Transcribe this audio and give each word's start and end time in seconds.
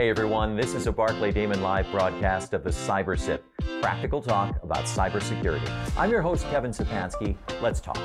Hey 0.00 0.08
everyone, 0.08 0.56
this 0.56 0.72
is 0.72 0.86
a 0.86 0.92
Barclay 0.92 1.30
Damon 1.30 1.60
Live 1.60 1.86
broadcast 1.90 2.54
of 2.54 2.64
the 2.64 2.70
Cyber 2.70 3.18
Sip, 3.18 3.44
practical 3.82 4.22
talk 4.22 4.58
about 4.62 4.86
cybersecurity. 4.86 5.70
I'm 5.94 6.10
your 6.10 6.22
host, 6.22 6.46
Kevin 6.48 6.70
Szczepanski. 6.70 7.36
Let's 7.60 7.82
talk. 7.82 7.98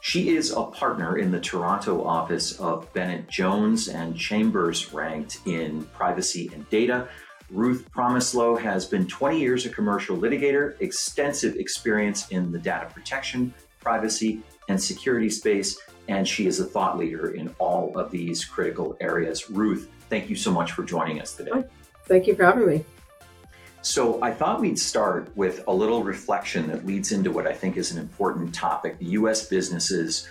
She 0.00 0.36
is 0.36 0.52
a 0.52 0.62
partner 0.62 1.18
in 1.18 1.32
the 1.32 1.40
Toronto 1.40 2.04
office 2.04 2.60
of 2.60 2.86
Bennett 2.92 3.28
Jones 3.28 3.88
and 3.88 4.16
Chambers, 4.16 4.92
ranked 4.92 5.40
in 5.46 5.82
privacy 5.86 6.48
and 6.54 6.70
data. 6.70 7.08
Ruth 7.50 7.88
Promislow 7.90 8.54
has 8.54 8.86
been 8.86 9.08
20 9.08 9.40
years 9.40 9.66
a 9.66 9.68
commercial 9.68 10.16
litigator, 10.16 10.80
extensive 10.80 11.56
experience 11.56 12.28
in 12.28 12.52
the 12.52 12.58
data 12.60 12.86
protection, 12.94 13.52
privacy, 13.80 14.42
and 14.70 14.80
security 14.80 15.28
space, 15.28 15.78
and 16.08 16.26
she 16.26 16.46
is 16.46 16.60
a 16.60 16.64
thought 16.64 16.96
leader 16.96 17.32
in 17.32 17.52
all 17.58 17.98
of 17.98 18.10
these 18.10 18.44
critical 18.44 18.96
areas. 19.00 19.50
Ruth, 19.50 19.90
thank 20.08 20.30
you 20.30 20.36
so 20.36 20.50
much 20.50 20.72
for 20.72 20.84
joining 20.84 21.20
us 21.20 21.34
today. 21.34 21.50
Oh, 21.52 21.64
thank 22.04 22.26
you 22.26 22.34
for 22.34 22.44
having 22.44 22.66
me. 22.66 22.84
So, 23.82 24.22
I 24.22 24.30
thought 24.30 24.60
we'd 24.60 24.78
start 24.78 25.34
with 25.36 25.64
a 25.66 25.72
little 25.72 26.04
reflection 26.04 26.68
that 26.68 26.86
leads 26.86 27.12
into 27.12 27.30
what 27.30 27.46
I 27.46 27.52
think 27.52 27.76
is 27.76 27.92
an 27.92 27.98
important 27.98 28.54
topic 28.54 28.98
the 28.98 29.06
US 29.20 29.48
businesses 29.48 30.28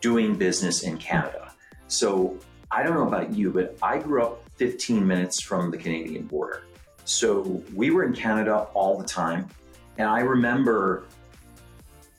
doing 0.00 0.36
business 0.36 0.82
in 0.82 0.98
Canada. 0.98 1.52
So, 1.88 2.38
I 2.70 2.82
don't 2.82 2.94
know 2.94 3.08
about 3.08 3.34
you, 3.34 3.50
but 3.50 3.76
I 3.82 3.98
grew 3.98 4.22
up 4.22 4.44
15 4.56 5.06
minutes 5.06 5.40
from 5.40 5.70
the 5.70 5.78
Canadian 5.78 6.26
border. 6.26 6.64
So, 7.04 7.62
we 7.74 7.90
were 7.90 8.04
in 8.04 8.14
Canada 8.14 8.66
all 8.74 8.98
the 8.98 9.06
time. 9.06 9.48
And 9.98 10.08
I 10.08 10.20
remember 10.20 11.04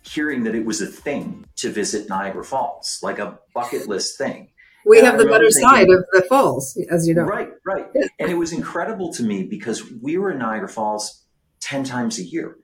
hearing 0.04 0.44
that 0.44 0.56
it 0.56 0.66
was 0.66 0.82
a 0.82 0.88
thing 0.88 1.46
to 1.58 1.70
visit 1.70 2.10
Niagara 2.10 2.44
Falls, 2.44 3.00
like 3.02 3.20
a 3.20 3.40
bucket 3.54 3.88
list 3.88 4.18
thing. 4.18 4.50
We 4.86 4.98
and 4.98 5.08
have 5.08 5.18
the 5.18 5.26
better 5.26 5.50
thinking, 5.50 5.62
side 5.62 5.90
of 5.90 6.06
the 6.12 6.24
falls, 6.28 6.78
as 6.92 7.08
you 7.08 7.14
know. 7.14 7.24
Right, 7.24 7.50
right. 7.66 7.86
and 8.20 8.30
it 8.30 8.36
was 8.36 8.52
incredible 8.52 9.14
to 9.14 9.24
me 9.24 9.44
because 9.44 9.90
we 10.02 10.18
were 10.18 10.32
in 10.32 10.40
Niagara 10.40 10.68
Falls 10.68 11.24
10 11.62 11.86
times 11.86 12.20
a 12.20 12.24
year. 12.24 12.58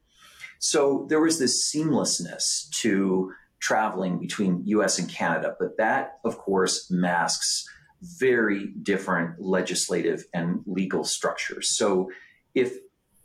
So 0.59 1.05
there 1.09 1.21
was 1.21 1.39
this 1.39 1.73
seamlessness 1.73 2.69
to 2.81 3.31
traveling 3.61 4.19
between 4.19 4.63
US 4.65 4.99
and 4.99 5.09
Canada, 5.09 5.55
but 5.59 5.77
that, 5.77 6.19
of 6.25 6.37
course, 6.37 6.91
masks 6.91 7.65
very 8.01 8.67
different 8.81 9.41
legislative 9.41 10.25
and 10.33 10.61
legal 10.65 11.03
structures. 11.03 11.77
So 11.77 12.09
if 12.53 12.77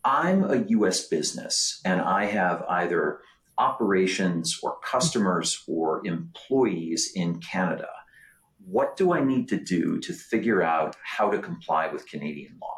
I'm 0.04 0.44
a 0.44 0.64
US 0.68 1.06
business 1.06 1.80
and 1.84 2.00
I 2.00 2.26
have 2.26 2.64
either 2.68 3.20
operations 3.58 4.58
or 4.62 4.76
customers 4.84 5.62
or 5.68 6.06
employees 6.06 7.12
in 7.14 7.40
Canada, 7.40 7.88
what 8.66 8.96
do 8.96 9.12
I 9.12 9.22
need 9.22 9.48
to 9.48 9.58
do 9.58 10.00
to 10.00 10.12
figure 10.12 10.62
out 10.62 10.96
how 11.04 11.30
to 11.30 11.38
comply 11.38 11.88
with 11.92 12.06
Canadian 12.06 12.58
law? 12.60 12.76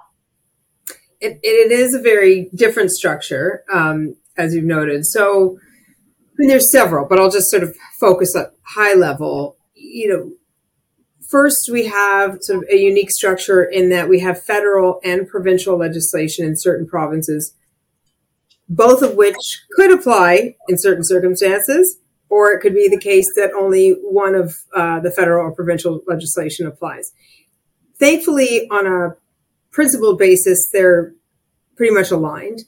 It, 1.21 1.39
it 1.43 1.73
is 1.73 1.95
a 1.95 2.01
very 2.01 2.51
different 2.55 2.91
structure, 2.91 3.65
um, 3.73 4.17
as 4.37 4.55
you've 4.55 4.65
noted. 4.65 5.07
So, 5.07 5.59
I 5.59 6.35
mean, 6.37 6.49
there's 6.49 6.71
several, 6.71 7.07
but 7.07 7.19
I'll 7.19 7.31
just 7.31 7.51
sort 7.51 7.63
of 7.63 7.75
focus 7.99 8.37
at 8.37 8.53
high 8.63 8.95
level. 8.95 9.57
You 9.75 10.09
know, 10.09 10.33
first 11.29 11.71
we 11.73 11.87
have 11.87 12.39
sort 12.41 12.63
of 12.63 12.69
a 12.71 12.77
unique 12.77 13.11
structure 13.11 13.65
in 13.65 13.89
that 13.91 14.09
we 14.09 14.21
have 14.21 14.43
federal 14.43 15.01
and 15.03 15.27
provincial 15.27 15.79
legislation 15.79 16.45
in 16.45 16.57
certain 16.57 16.87
provinces 16.87 17.55
both 18.69 19.03
of 19.03 19.15
which 19.15 19.63
could 19.73 19.93
apply 19.93 20.57
in 20.69 20.79
certain 20.79 21.05
circumstances, 21.05 21.99
or 22.29 22.53
it 22.53 22.61
could 22.61 22.75
be 22.75 22.89
the 22.89 22.99
case 22.99 23.27
that 23.37 23.53
only 23.53 23.91
one 23.91 24.35
of 24.35 24.57
uh, 24.75 25.01
the 25.01 25.11
federal 25.11 25.47
or 25.47 25.53
provincial 25.53 26.01
legislation 26.07 26.67
applies. 26.67 27.13
Thankfully, 27.99 28.69
on 28.71 28.87
a 28.87 29.17
principled 29.71 30.19
basis, 30.19 30.69
they're 30.73 31.15
pretty 31.77 31.95
much 31.95 32.11
aligned. 32.11 32.65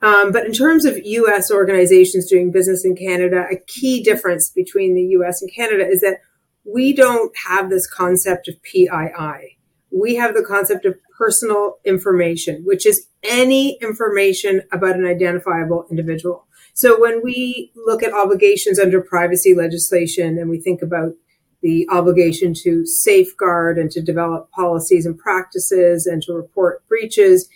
Um, 0.00 0.30
but 0.30 0.46
in 0.46 0.52
terms 0.52 0.84
of 0.84 0.98
U.S. 1.04 1.50
organizations 1.50 2.28
doing 2.28 2.52
business 2.52 2.84
in 2.84 2.94
Canada, 2.94 3.46
a 3.50 3.56
key 3.56 4.02
difference 4.02 4.50
between 4.54 4.94
the 4.94 5.02
U.S. 5.02 5.42
and 5.42 5.52
Canada 5.52 5.86
is 5.86 6.00
that 6.00 6.18
we 6.64 6.92
don't 6.92 7.32
have 7.48 7.70
this 7.70 7.86
concept 7.86 8.46
of 8.46 8.62
PII. 8.62 9.57
We 9.90 10.16
have 10.16 10.34
the 10.34 10.44
concept 10.46 10.84
of 10.84 10.96
personal 11.16 11.78
information, 11.84 12.62
which 12.64 12.86
is 12.86 13.08
any 13.22 13.78
information 13.80 14.62
about 14.72 14.96
an 14.96 15.06
identifiable 15.06 15.86
individual. 15.90 16.46
So 16.74 17.00
when 17.00 17.22
we 17.24 17.72
look 17.74 18.02
at 18.02 18.12
obligations 18.12 18.78
under 18.78 19.00
privacy 19.00 19.54
legislation 19.54 20.38
and 20.38 20.48
we 20.48 20.60
think 20.60 20.82
about 20.82 21.14
the 21.60 21.88
obligation 21.90 22.54
to 22.62 22.86
safeguard 22.86 23.78
and 23.78 23.90
to 23.90 24.00
develop 24.00 24.50
policies 24.52 25.04
and 25.04 25.18
practices 25.18 26.06
and 26.06 26.22
to 26.22 26.32
report 26.32 26.86
breaches, 26.88 27.48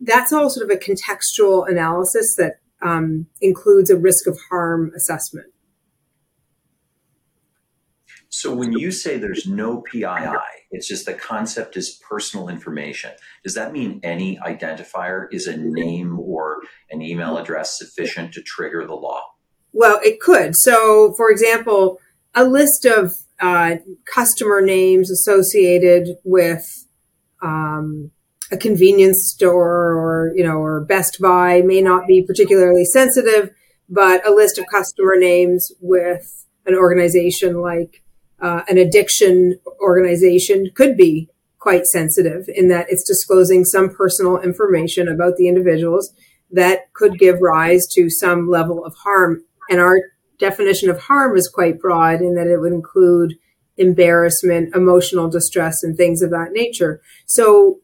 that's 0.00 0.32
all 0.32 0.48
sort 0.48 0.70
of 0.70 0.76
a 0.76 0.78
contextual 0.78 1.68
analysis 1.68 2.36
that 2.36 2.60
um, 2.80 3.26
includes 3.40 3.90
a 3.90 3.96
risk 3.96 4.26
of 4.28 4.38
harm 4.48 4.92
assessment. 4.94 5.48
So 8.30 8.54
when 8.54 8.72
you 8.72 8.92
say 8.92 9.16
there's 9.16 9.46
no 9.46 9.80
PII, 9.80 10.36
it's 10.70 10.86
just 10.86 11.06
the 11.06 11.14
concept 11.14 11.76
is 11.76 11.98
personal 12.08 12.48
information. 12.48 13.12
Does 13.42 13.54
that 13.54 13.72
mean 13.72 14.00
any 14.02 14.38
identifier 14.38 15.28
is 15.32 15.46
a 15.46 15.56
name 15.56 16.18
or 16.20 16.58
an 16.90 17.00
email 17.00 17.38
address 17.38 17.78
sufficient 17.78 18.34
to 18.34 18.42
trigger 18.42 18.86
the 18.86 18.94
law? 18.94 19.22
Well, 19.72 19.98
it 20.04 20.20
could. 20.20 20.54
So, 20.56 21.14
for 21.16 21.30
example, 21.30 22.00
a 22.34 22.44
list 22.44 22.84
of 22.84 23.14
uh, 23.40 23.76
customer 24.12 24.60
names 24.60 25.10
associated 25.10 26.08
with 26.24 26.86
um, 27.42 28.10
a 28.50 28.56
convenience 28.56 29.30
store 29.34 29.92
or 29.92 30.32
you 30.34 30.44
know 30.44 30.56
or 30.56 30.84
Best 30.84 31.20
Buy 31.20 31.62
may 31.62 31.80
not 31.80 32.06
be 32.06 32.22
particularly 32.22 32.84
sensitive, 32.84 33.50
but 33.88 34.26
a 34.26 34.32
list 34.32 34.58
of 34.58 34.66
customer 34.70 35.16
names 35.16 35.70
with 35.80 36.46
an 36.66 36.74
organization 36.74 37.60
like 37.60 38.02
uh, 38.40 38.62
an 38.68 38.78
addiction 38.78 39.58
organization 39.80 40.70
could 40.74 40.96
be 40.96 41.28
quite 41.58 41.86
sensitive 41.86 42.48
in 42.54 42.68
that 42.68 42.86
it's 42.88 43.06
disclosing 43.06 43.64
some 43.64 43.90
personal 43.90 44.38
information 44.38 45.08
about 45.08 45.36
the 45.36 45.48
individuals 45.48 46.12
that 46.50 46.92
could 46.94 47.18
give 47.18 47.40
rise 47.40 47.86
to 47.86 48.08
some 48.08 48.48
level 48.48 48.84
of 48.84 48.94
harm. 49.02 49.42
And 49.68 49.80
our 49.80 50.00
definition 50.38 50.88
of 50.88 51.00
harm 51.00 51.36
is 51.36 51.48
quite 51.48 51.80
broad 51.80 52.20
in 52.20 52.34
that 52.36 52.46
it 52.46 52.58
would 52.58 52.72
include 52.72 53.34
embarrassment, 53.76 54.74
emotional 54.74 55.28
distress, 55.28 55.82
and 55.82 55.96
things 55.96 56.22
of 56.22 56.30
that 56.30 56.52
nature. 56.52 57.00
So 57.26 57.80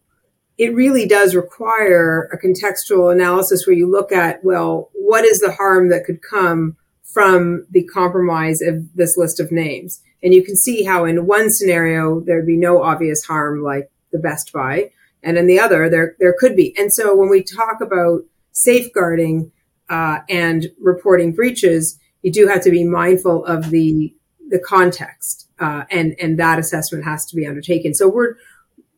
it 0.56 0.74
really 0.74 1.06
does 1.06 1.34
require 1.34 2.28
a 2.32 2.38
contextual 2.38 3.12
analysis 3.12 3.66
where 3.66 3.76
you 3.76 3.90
look 3.90 4.12
at, 4.12 4.44
well, 4.44 4.90
what 4.94 5.24
is 5.24 5.40
the 5.40 5.52
harm 5.52 5.88
that 5.90 6.04
could 6.04 6.20
come 6.22 6.76
from 7.02 7.66
the 7.70 7.84
compromise 7.84 8.60
of 8.60 8.94
this 8.94 9.16
list 9.16 9.40
of 9.40 9.52
names? 9.52 10.00
And 10.24 10.32
you 10.32 10.42
can 10.42 10.56
see 10.56 10.84
how 10.84 11.04
in 11.04 11.26
one 11.26 11.50
scenario 11.50 12.20
there'd 12.20 12.46
be 12.46 12.56
no 12.56 12.82
obvious 12.82 13.22
harm 13.24 13.62
like 13.62 13.90
the 14.10 14.18
Best 14.18 14.52
Buy, 14.54 14.90
and 15.22 15.36
in 15.36 15.46
the 15.46 15.60
other 15.60 15.90
there 15.90 16.16
there 16.18 16.34
could 16.36 16.56
be. 16.56 16.74
And 16.78 16.90
so 16.92 17.14
when 17.14 17.28
we 17.28 17.42
talk 17.42 17.82
about 17.82 18.22
safeguarding 18.52 19.52
uh, 19.90 20.20
and 20.30 20.68
reporting 20.80 21.34
breaches, 21.34 21.98
you 22.22 22.32
do 22.32 22.48
have 22.48 22.62
to 22.62 22.70
be 22.70 22.84
mindful 22.84 23.44
of 23.44 23.68
the 23.68 24.14
the 24.48 24.58
context, 24.58 25.48
uh, 25.60 25.84
and 25.90 26.16
and 26.18 26.38
that 26.38 26.58
assessment 26.58 27.04
has 27.04 27.26
to 27.26 27.36
be 27.36 27.46
undertaken. 27.46 27.92
So 27.92 28.08
we're 28.08 28.36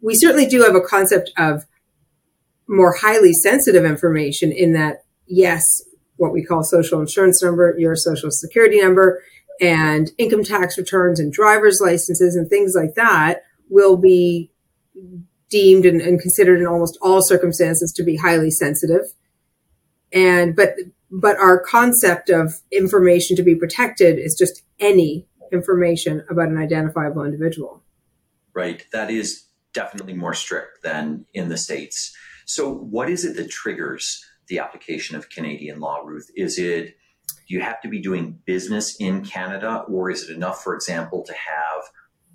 we 0.00 0.14
certainly 0.14 0.46
do 0.46 0.62
have 0.62 0.76
a 0.76 0.80
concept 0.80 1.32
of 1.36 1.66
more 2.68 2.94
highly 2.94 3.32
sensitive 3.32 3.84
information 3.84 4.52
in 4.52 4.74
that 4.74 5.04
yes, 5.26 5.64
what 6.18 6.32
we 6.32 6.44
call 6.44 6.62
social 6.62 7.00
insurance 7.00 7.42
number, 7.42 7.74
your 7.78 7.96
social 7.96 8.30
security 8.30 8.80
number 8.80 9.22
and 9.60 10.10
income 10.18 10.44
tax 10.44 10.76
returns 10.76 11.20
and 11.20 11.32
driver's 11.32 11.80
licenses 11.80 12.36
and 12.36 12.48
things 12.48 12.74
like 12.74 12.94
that 12.94 13.42
will 13.68 13.96
be 13.96 14.50
deemed 15.48 15.86
and, 15.86 16.00
and, 16.00 16.20
considered 16.20 16.60
in 16.60 16.66
almost 16.66 16.98
all 17.00 17.22
circumstances 17.22 17.92
to 17.92 18.02
be 18.02 18.16
highly 18.16 18.50
sensitive. 18.50 19.04
And 20.12 20.56
but 20.56 20.74
but 21.10 21.36
our 21.38 21.60
concept 21.60 22.30
of 22.30 22.60
information 22.72 23.36
to 23.36 23.42
be 23.42 23.54
protected 23.54 24.18
is 24.18 24.34
just 24.36 24.62
any 24.80 25.26
information 25.52 26.24
about 26.28 26.48
an 26.48 26.58
identifiable 26.58 27.24
individual. 27.24 27.82
Right. 28.54 28.84
That 28.92 29.10
is 29.10 29.44
definitely 29.72 30.14
more 30.14 30.34
strict 30.34 30.82
than 30.82 31.26
in 31.34 31.48
the 31.48 31.58
states. 31.58 32.16
So 32.46 32.72
what 32.72 33.10
is 33.10 33.24
it 33.24 33.36
that 33.36 33.50
triggers 33.50 34.24
the 34.48 34.58
application 34.58 35.16
of 35.16 35.28
canadian 35.28 35.80
law 35.80 35.98
ruth? 35.98 36.30
Is 36.34 36.58
it 36.58 36.96
do 37.48 37.54
you 37.54 37.60
have 37.60 37.80
to 37.82 37.88
be 37.88 38.00
doing 38.00 38.40
business 38.44 38.96
in 38.96 39.24
Canada, 39.24 39.84
or 39.88 40.10
is 40.10 40.28
it 40.28 40.34
enough, 40.34 40.62
for 40.62 40.74
example, 40.74 41.22
to 41.24 41.32
have 41.32 41.84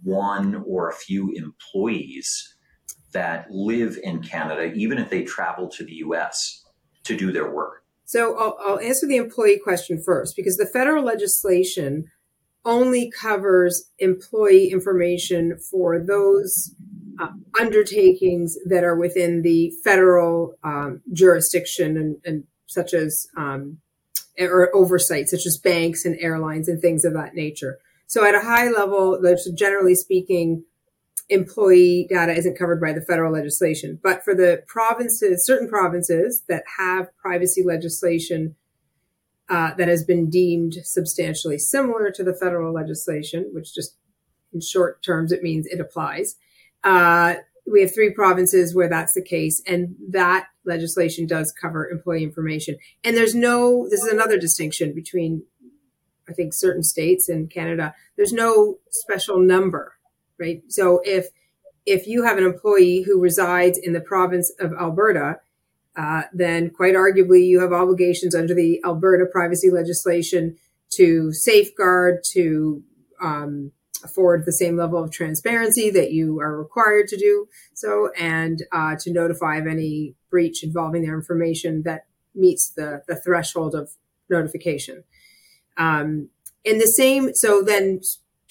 one 0.03 0.63
or 0.65 0.89
a 0.89 0.93
few 0.93 1.31
employees 1.35 2.55
that 3.11 3.47
live 3.51 3.97
in 4.01 4.21
Canada, 4.21 4.71
even 4.73 4.97
if 4.97 5.09
they 5.09 5.23
travel 5.23 5.67
to 5.69 5.83
the 5.83 5.95
US 5.95 6.65
to 7.03 7.17
do 7.17 7.31
their 7.31 7.51
work? 7.51 7.83
So 8.05 8.37
I'll, 8.37 8.57
I'll 8.65 8.79
answer 8.79 9.07
the 9.07 9.17
employee 9.17 9.59
question 9.61 10.01
first, 10.03 10.35
because 10.35 10.57
the 10.57 10.65
federal 10.65 11.03
legislation 11.03 12.05
only 12.63 13.11
covers 13.11 13.89
employee 13.99 14.69
information 14.69 15.57
for 15.57 15.99
those 15.99 16.75
uh, 17.19 17.29
undertakings 17.59 18.57
that 18.65 18.83
are 18.83 18.95
within 18.95 19.41
the 19.41 19.71
federal 19.83 20.55
um, 20.63 21.01
jurisdiction 21.11 21.97
and, 21.97 22.17
and, 22.23 22.43
such 22.67 22.93
as 22.93 23.27
um, 23.35 23.79
or 24.41 24.75
oversight, 24.75 25.29
such 25.29 25.45
as 25.45 25.57
banks 25.57 26.05
and 26.05 26.17
airlines 26.19 26.67
and 26.67 26.81
things 26.81 27.05
of 27.05 27.13
that 27.13 27.35
nature. 27.35 27.77
So 28.07 28.25
at 28.25 28.35
a 28.35 28.41
high 28.41 28.69
level, 28.69 29.21
generally 29.55 29.95
speaking, 29.95 30.65
employee 31.29 32.07
data 32.09 32.33
isn't 32.33 32.57
covered 32.57 32.81
by 32.81 32.91
the 32.91 33.01
federal 33.01 33.31
legislation. 33.31 33.99
But 34.03 34.23
for 34.23 34.35
the 34.35 34.63
provinces, 34.67 35.45
certain 35.45 35.69
provinces 35.69 36.43
that 36.49 36.63
have 36.77 37.15
privacy 37.17 37.63
legislation 37.63 38.55
uh, 39.49 39.73
that 39.75 39.87
has 39.87 40.03
been 40.03 40.29
deemed 40.29 40.75
substantially 40.83 41.57
similar 41.57 42.11
to 42.11 42.23
the 42.23 42.33
federal 42.33 42.73
legislation, 42.73 43.49
which 43.53 43.73
just 43.73 43.95
in 44.53 44.61
short 44.61 45.03
terms 45.03 45.31
it 45.31 45.41
means 45.41 45.65
it 45.67 45.79
applies. 45.79 46.35
Uh, 46.83 47.35
we 47.65 47.81
have 47.81 47.93
three 47.93 48.11
provinces 48.11 48.75
where 48.75 48.89
that's 48.89 49.13
the 49.13 49.23
case, 49.23 49.61
and 49.67 49.95
that 50.09 50.47
legislation 50.65 51.25
does 51.27 51.53
cover 51.59 51.89
employee 51.89 52.23
information. 52.23 52.77
And 53.03 53.15
there's 53.15 53.35
no, 53.35 53.87
this 53.89 54.03
is 54.03 54.11
another 54.11 54.37
distinction 54.37 54.93
between, 54.93 55.43
I 56.27 56.33
think, 56.33 56.53
certain 56.53 56.83
states 56.83 57.29
and 57.29 57.49
Canada. 57.49 57.93
There's 58.17 58.33
no 58.33 58.79
special 58.89 59.39
number, 59.39 59.95
right? 60.39 60.61
So 60.67 61.01
if 61.05 61.27
if 61.85 62.05
you 62.05 62.23
have 62.23 62.37
an 62.37 62.43
employee 62.43 63.01
who 63.01 63.19
resides 63.19 63.77
in 63.77 63.93
the 63.93 64.01
province 64.01 64.53
of 64.59 64.71
Alberta, 64.73 65.39
uh, 65.97 66.23
then 66.31 66.69
quite 66.69 66.93
arguably 66.93 67.45
you 67.47 67.59
have 67.59 67.73
obligations 67.73 68.35
under 68.35 68.53
the 68.53 68.79
Alberta 68.85 69.25
privacy 69.25 69.71
legislation 69.71 70.57
to 70.91 71.33
safeguard, 71.33 72.23
to 72.33 72.83
um, 73.21 73.71
afford 74.03 74.45
the 74.45 74.53
same 74.53 74.77
level 74.77 75.03
of 75.03 75.11
transparency 75.11 75.89
that 75.91 76.11
you 76.11 76.39
are 76.39 76.57
required 76.57 77.07
to 77.09 77.17
do 77.17 77.47
so, 77.73 78.09
and 78.17 78.63
uh, 78.71 78.95
to 78.99 79.11
notify 79.11 79.57
of 79.57 79.67
any 79.67 80.15
breach 80.29 80.63
involving 80.63 81.03
their 81.03 81.15
information 81.15 81.83
that 81.83 82.05
meets 82.33 82.69
the, 82.69 83.01
the 83.07 83.15
threshold 83.15 83.75
of 83.75 83.91
notification. 84.29 85.03
Um, 85.77 86.29
in 86.63 86.77
the 86.77 86.87
same, 86.87 87.33
so 87.33 87.61
then 87.61 88.01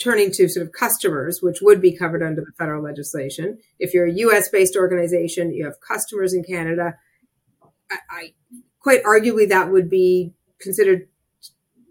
turning 0.01 0.33
to 0.33 0.49
sort 0.49 0.67
of 0.67 0.73
customers, 0.73 1.41
which 1.43 1.59
would 1.61 1.81
be 1.81 1.97
covered 1.97 2.23
under 2.23 2.41
the 2.41 2.53
federal 2.59 2.83
legislation. 2.83 3.59
If 3.79 3.93
you're 3.93 4.07
a 4.07 4.13
US 4.13 4.49
based 4.49 4.77
organization, 4.77 5.53
you 5.53 5.65
have 5.65 5.81
customers 5.81 6.33
in 6.33 6.43
Canada. 6.43 6.97
I, 7.91 7.97
I 8.11 8.33
quite 8.81 9.03
arguably 9.05 9.49
that 9.49 9.71
would 9.71 9.91
be 9.91 10.33
considered 10.59 11.09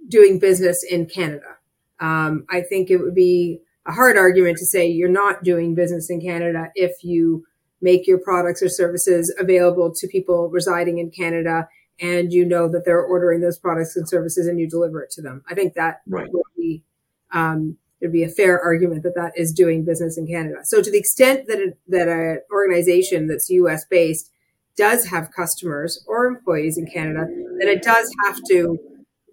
doing 0.08 0.40
business 0.40 0.84
in 0.84 1.06
Canada. 1.06 1.59
Um, 2.00 2.46
I 2.50 2.62
think 2.62 2.90
it 2.90 2.98
would 2.98 3.16
be 3.16 3.60
a 3.86 3.92
hard 3.92 4.18
argument 4.18 4.57
to 4.57 4.66
say 4.66 4.88
you're 4.88 5.10
not 5.10 5.44
doing 5.44 5.75
business 5.75 6.10
in 6.10 6.22
Canada 6.22 6.72
if 6.75 7.04
you 7.04 7.46
make 7.81 8.07
your 8.07 8.19
products 8.19 8.62
or 8.62 8.69
services 8.69 9.34
available 9.40 9.94
to 9.96 10.07
people 10.07 10.50
residing 10.50 10.98
in 10.98 11.10
Canada 11.10 11.68
and 12.00 12.31
you 12.31 12.46
know 12.46 12.69
that 12.69 12.86
they're 12.86 13.04
ordering 13.04 13.42
those 13.42 13.57
products 13.57 13.96
and 13.96 14.07
services 14.07 14.48
and 14.48 14.60
you 14.60 14.69
deliver 14.69 15.01
it 15.01 15.12
to 15.12 15.22
them. 15.22 15.44
I 15.50 15.54
think 15.54 15.74
that 15.74 16.01
right. 16.07 16.28
would 16.31 16.44
be 16.56 16.84
um, 17.31 17.78
there'd 18.00 18.13
be 18.13 18.24
a 18.24 18.30
fair 18.30 18.62
argument 18.62 19.04
that 19.04 19.16
that 19.16 19.34
is 19.36 19.52
doing 19.52 19.84
business 19.84 20.18
in 20.18 20.28
Canada. 20.28 20.60
So 20.63 20.81
to 20.81 20.92
the 20.92 20.98
extent 20.98 21.48
that 21.48 21.60
it, 21.60 21.78
that 21.88 22.07
an 22.07 22.40
organization 22.52 23.28
that's 23.28 23.50
U.S. 23.50 23.86
based 23.90 24.31
does 24.78 25.07
have 25.07 25.31
customers 25.36 26.04
or 26.07 26.25
employees 26.25 26.78
in 26.78 26.86
Canada, 26.86 27.28
then 27.60 27.68
it 27.68 27.84
does 27.84 28.10
have 28.25 28.38
to 28.50 28.80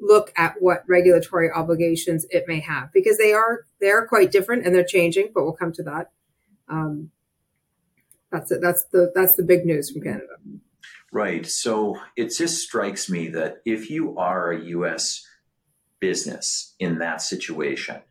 look 0.01 0.33
at 0.37 0.57
what 0.61 0.83
regulatory 0.89 1.51
obligations 1.51 2.27
it 2.31 2.45
may 2.47 2.61
have 2.61 2.93
because 2.93 3.19
they 3.19 3.33
are 3.33 3.67
they 3.81 3.91
are 3.91 4.07
quite 4.07 4.31
different 4.31 4.67
and 4.67 4.75
they're 4.75 4.85
changing. 4.85 5.31
But 5.35 5.45
we'll 5.45 5.53
come 5.53 5.73
to 5.73 5.83
that. 5.85 6.11
Um, 6.69 7.11
that's 8.31 8.51
it. 8.51 8.61
That's 8.63 8.85
the 8.93 9.13
that's 9.15 9.35
the 9.37 9.45
big 9.45 9.65
news 9.65 9.91
from 9.91 10.03
Canada. 10.03 10.37
Right. 11.13 11.47
So 11.47 11.99
it 12.17 12.35
just 12.37 12.63
strikes 12.63 13.09
me 13.09 13.29
that 13.29 13.59
if 13.65 13.91
you 13.91 14.19
are 14.19 14.51
a 14.51 14.65
U.S. 14.65 15.25
business 16.01 16.75
in 16.79 16.99
that 16.99 17.23
situation, 17.23 18.03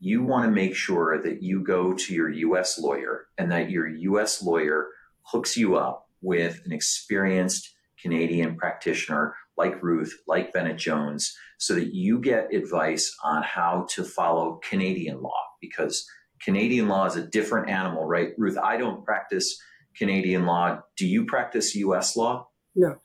you 0.00 0.24
want 0.24 0.46
to 0.46 0.50
make 0.50 0.74
sure 0.74 1.20
that 1.22 1.42
you 1.42 1.62
go 1.62 1.92
to 1.92 2.14
your 2.14 2.30
US 2.30 2.78
lawyer 2.78 3.26
and 3.36 3.52
that 3.52 3.70
your 3.70 3.86
US 3.86 4.42
lawyer 4.42 4.88
hooks 5.22 5.56
you 5.56 5.76
up 5.76 6.08
with 6.22 6.60
an 6.64 6.72
experienced 6.72 7.74
Canadian 8.02 8.56
practitioner 8.56 9.34
like 9.56 9.82
Ruth, 9.82 10.14
like 10.26 10.52
Bennett 10.52 10.78
Jones, 10.78 11.34
so 11.58 11.74
that 11.74 11.94
you 11.94 12.18
get 12.18 12.54
advice 12.54 13.14
on 13.22 13.42
how 13.42 13.86
to 13.90 14.04
follow 14.04 14.60
Canadian 14.68 15.20
law 15.20 15.42
because 15.60 16.06
Canadian 16.42 16.88
law 16.88 17.04
is 17.06 17.16
a 17.16 17.26
different 17.26 17.68
animal, 17.68 18.06
right? 18.06 18.32
Ruth, 18.38 18.56
I 18.56 18.78
don't 18.78 19.04
practice 19.04 19.60
Canadian 19.96 20.46
law. 20.46 20.80
Do 20.96 21.06
you 21.06 21.26
practice 21.26 21.74
US 21.74 22.16
law? 22.16 22.48
No. 22.74 22.96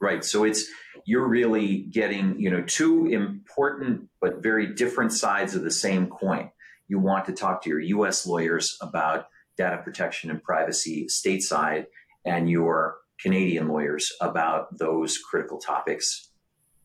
Right. 0.00 0.22
So 0.24 0.44
it's 0.44 0.66
you're 1.06 1.26
really 1.26 1.78
getting, 1.90 2.38
you 2.38 2.50
know, 2.50 2.62
two 2.62 3.06
important 3.06 4.08
but 4.20 4.42
very 4.42 4.74
different 4.74 5.12
sides 5.12 5.54
of 5.54 5.62
the 5.62 5.70
same 5.70 6.08
coin. 6.08 6.50
You 6.88 6.98
want 6.98 7.24
to 7.26 7.32
talk 7.32 7.62
to 7.62 7.70
your 7.70 7.80
US 7.80 8.26
lawyers 8.26 8.76
about 8.82 9.26
data 9.56 9.80
protection 9.82 10.30
and 10.30 10.42
privacy 10.42 11.06
stateside 11.06 11.86
and 12.26 12.50
your 12.50 12.96
Canadian 13.20 13.68
lawyers 13.68 14.12
about 14.20 14.78
those 14.78 15.18
critical 15.18 15.58
topics 15.58 16.30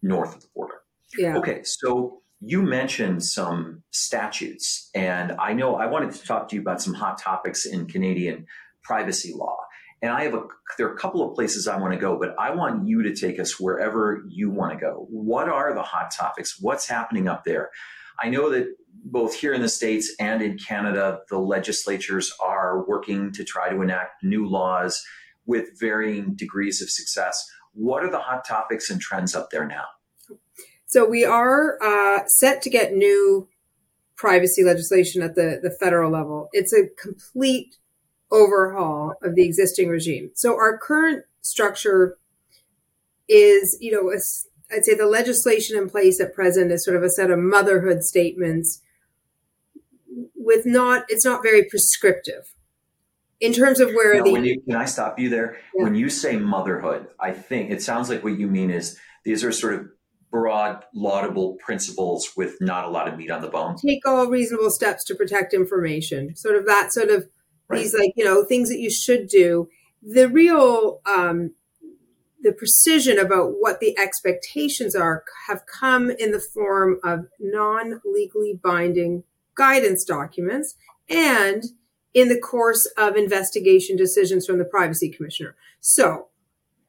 north 0.02 0.36
of 0.36 0.42
the 0.42 0.48
border. 0.56 0.82
Yeah. 1.18 1.38
Okay, 1.38 1.62
so 1.64 2.22
you 2.40 2.62
mentioned 2.62 3.24
some 3.24 3.84
statutes, 3.92 4.90
and 4.96 5.34
I 5.34 5.54
know 5.54 5.76
I 5.76 5.86
wanted 5.86 6.12
to 6.14 6.24
talk 6.24 6.50
to 6.50 6.56
you 6.56 6.62
about 6.62 6.82
some 6.82 6.94
hot 6.94 7.20
topics 7.20 7.66
in 7.66 7.86
Canadian 7.86 8.48
privacy 8.84 9.34
law. 9.34 9.58
And 10.02 10.12
I 10.12 10.24
have 10.24 10.34
a, 10.34 10.44
there 10.78 10.88
are 10.88 10.94
a 10.94 10.98
couple 10.98 11.28
of 11.28 11.36
places 11.36 11.68
I 11.68 11.78
want 11.78 11.94
to 11.94 12.00
go, 12.00 12.18
but 12.18 12.34
I 12.40 12.50
want 12.50 12.88
you 12.88 13.04
to 13.04 13.16
take 13.16 13.40
us 13.40 13.60
wherever 13.60 14.24
you 14.28 14.50
want 14.50 14.74
to 14.74 14.80
go. 14.80 15.06
What 15.10 15.48
are 15.48 15.76
the 15.76 15.84
hot 15.84 16.10
topics? 16.12 16.58
What's 16.60 16.88
happening 16.88 17.28
up 17.28 17.44
there? 17.44 17.70
I 18.20 18.30
know 18.30 18.50
that 18.50 18.68
both 19.04 19.36
here 19.36 19.54
in 19.54 19.62
the 19.62 19.70
States 19.70 20.14
and 20.20 20.42
in 20.42 20.58
Canada, 20.58 21.20
the 21.30 21.38
legislatures 21.38 22.34
are 22.40 22.84
working 22.88 23.32
to 23.34 23.44
try 23.44 23.70
to 23.70 23.82
enact 23.82 24.24
new 24.24 24.48
laws 24.48 25.04
with 25.46 25.80
varying 25.80 26.36
degrees 26.36 26.82
of 26.82 26.90
success. 26.90 27.44
What 27.74 28.04
are 28.04 28.12
the 28.12 28.20
hot 28.20 28.46
topics 28.48 28.90
and 28.90 29.00
trends 29.00 29.36
up 29.36 29.50
there 29.50 29.68
now? 29.68 29.86
So 30.86 31.08
we 31.08 31.24
are 31.24 31.82
uh, 31.82 32.26
set 32.28 32.62
to 32.64 32.70
get 32.70 32.94
new 32.94 33.48
privacy 34.18 34.64
legislation 34.64 35.22
at 35.22 35.36
the, 35.36 35.60
the 35.64 35.76
federal 35.80 36.12
level. 36.12 36.50
It's 36.52 36.74
a 36.74 36.88
complete 37.02 37.78
overhaul 38.30 39.14
of 39.24 39.36
the 39.36 39.46
existing 39.46 39.90
regime. 39.90 40.32
So 40.36 40.54
our 40.54 40.78
current 40.78 41.24
structure 41.42 42.18
is, 43.28 43.78
you 43.80 43.92
know, 43.92 44.12
I'd 44.72 44.86
say 44.86 44.96
the 44.96 45.06
legislation 45.06 45.78
in 45.78 45.90
place 45.90 46.20
at 46.20 46.34
present 46.34 46.72
is 46.72 46.86
sort 46.86 46.98
of 46.98 47.04
a 47.04 47.10
set 47.10 47.32
of 47.32 47.40
motherhood 47.40 48.04
statements 48.04 48.82
with 50.36 50.66
not, 50.66 51.06
it's 51.10 51.26
not 51.26 51.42
very 51.42 51.64
prescriptive 51.64 52.54
in 53.42 53.54
terms 53.54 53.80
of 53.80 53.92
where 53.92 54.16
now, 54.16 54.24
the. 54.24 54.32
When 54.32 54.46
you, 54.46 54.62
can 54.62 54.76
I 54.76 54.86
stop 54.86 55.20
you 55.20 55.30
there? 55.30 55.58
Yeah. 55.76 55.84
When 55.84 55.96
you 55.96 56.10
say 56.10 56.38
motherhood, 56.38 57.08
I 57.20 57.32
think 57.32 57.72
it 57.72 57.82
sounds 57.82 58.10
like 58.10 58.24
what 58.24 58.40
you 58.40 58.48
mean 58.48 58.70
is 58.70 58.98
these 59.26 59.44
are 59.44 59.52
sort 59.52 59.74
of 59.74 59.88
broad, 60.30 60.86
laudable 60.94 61.58
principles 61.64 62.32
with 62.38 62.56
not 62.62 62.86
a 62.86 62.90
lot 62.90 63.08
of 63.08 63.18
meat 63.18 63.30
on 63.30 63.42
the 63.42 63.50
bone. 63.50 63.76
Take 63.76 64.08
all 64.08 64.28
reasonable 64.28 64.70
steps 64.70 65.04
to 65.06 65.16
protect 65.16 65.54
information. 65.54 66.36
Sort 66.36 66.56
of 66.56 66.66
that 66.68 66.94
sort 66.94 67.10
of 67.10 67.28
right. 67.68 67.82
these 67.82 67.94
like 67.94 68.14
you 68.16 68.24
know 68.24 68.46
things 68.46 68.70
that 68.70 68.80
you 68.80 68.90
should 68.90 69.28
do 69.28 69.68
the 70.02 70.28
real 70.28 71.02
um, 71.06 71.52
the 72.42 72.52
precision 72.52 73.20
about 73.20 73.54
what 73.60 73.80
the 73.80 73.98
expectations 74.00 74.96
are 74.96 75.24
have 75.48 75.66
come 75.66 76.10
in 76.10 76.32
the 76.32 76.40
form 76.40 77.00
of 77.04 77.28
non-legally 77.40 78.60
binding 78.64 79.24
guidance 79.56 80.04
documents 80.04 80.76
and 81.10 81.66
in 82.14 82.30
the 82.30 82.40
course 82.40 82.86
of 82.98 83.16
investigation 83.16 83.96
decisions 83.96 84.46
from 84.46 84.58
the 84.58 84.66
privacy 84.66 85.10
commissioner 85.10 85.56
so 85.80 86.28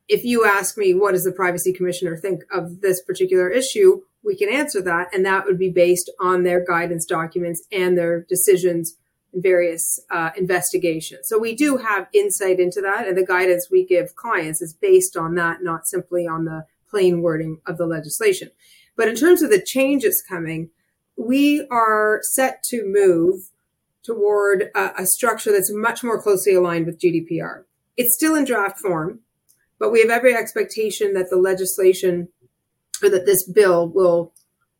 if 0.08 0.24
you 0.24 0.44
ask 0.44 0.76
me 0.76 0.94
what 0.94 1.12
does 1.12 1.24
the 1.24 1.32
privacy 1.32 1.72
commissioner 1.72 2.16
think 2.16 2.42
of 2.52 2.80
this 2.80 3.02
particular 3.02 3.48
issue 3.48 4.00
we 4.24 4.36
can 4.36 4.48
answer 4.48 4.80
that 4.80 5.12
and 5.12 5.24
that 5.24 5.44
would 5.44 5.58
be 5.58 5.70
based 5.70 6.10
on 6.20 6.42
their 6.42 6.64
guidance 6.64 7.04
documents 7.04 7.62
and 7.72 7.96
their 7.96 8.22
decisions 8.22 8.96
in 9.32 9.40
various 9.40 10.00
uh, 10.10 10.30
investigations. 10.36 11.28
So 11.28 11.38
we 11.38 11.54
do 11.54 11.78
have 11.78 12.08
insight 12.12 12.60
into 12.60 12.80
that, 12.82 13.08
and 13.08 13.16
the 13.16 13.26
guidance 13.26 13.68
we 13.70 13.84
give 13.84 14.14
clients 14.14 14.60
is 14.60 14.74
based 14.74 15.16
on 15.16 15.34
that, 15.36 15.62
not 15.62 15.86
simply 15.86 16.26
on 16.26 16.44
the 16.44 16.66
plain 16.88 17.22
wording 17.22 17.60
of 17.66 17.78
the 17.78 17.86
legislation. 17.86 18.50
But 18.96 19.08
in 19.08 19.16
terms 19.16 19.42
of 19.42 19.50
the 19.50 19.62
changes 19.62 20.22
coming, 20.26 20.70
we 21.16 21.66
are 21.70 22.20
set 22.22 22.62
to 22.64 22.84
move 22.84 23.50
toward 24.02 24.70
a, 24.74 25.02
a 25.02 25.06
structure 25.06 25.52
that's 25.52 25.72
much 25.72 26.02
more 26.02 26.20
closely 26.20 26.54
aligned 26.54 26.86
with 26.86 27.00
GDPR. 27.00 27.64
It's 27.96 28.14
still 28.14 28.34
in 28.34 28.44
draft 28.44 28.78
form, 28.78 29.20
but 29.78 29.92
we 29.92 30.00
have 30.00 30.10
every 30.10 30.34
expectation 30.34 31.14
that 31.14 31.30
the 31.30 31.36
legislation 31.36 32.28
or 33.02 33.08
that 33.08 33.26
this 33.26 33.48
bill 33.48 33.88
will 33.88 34.32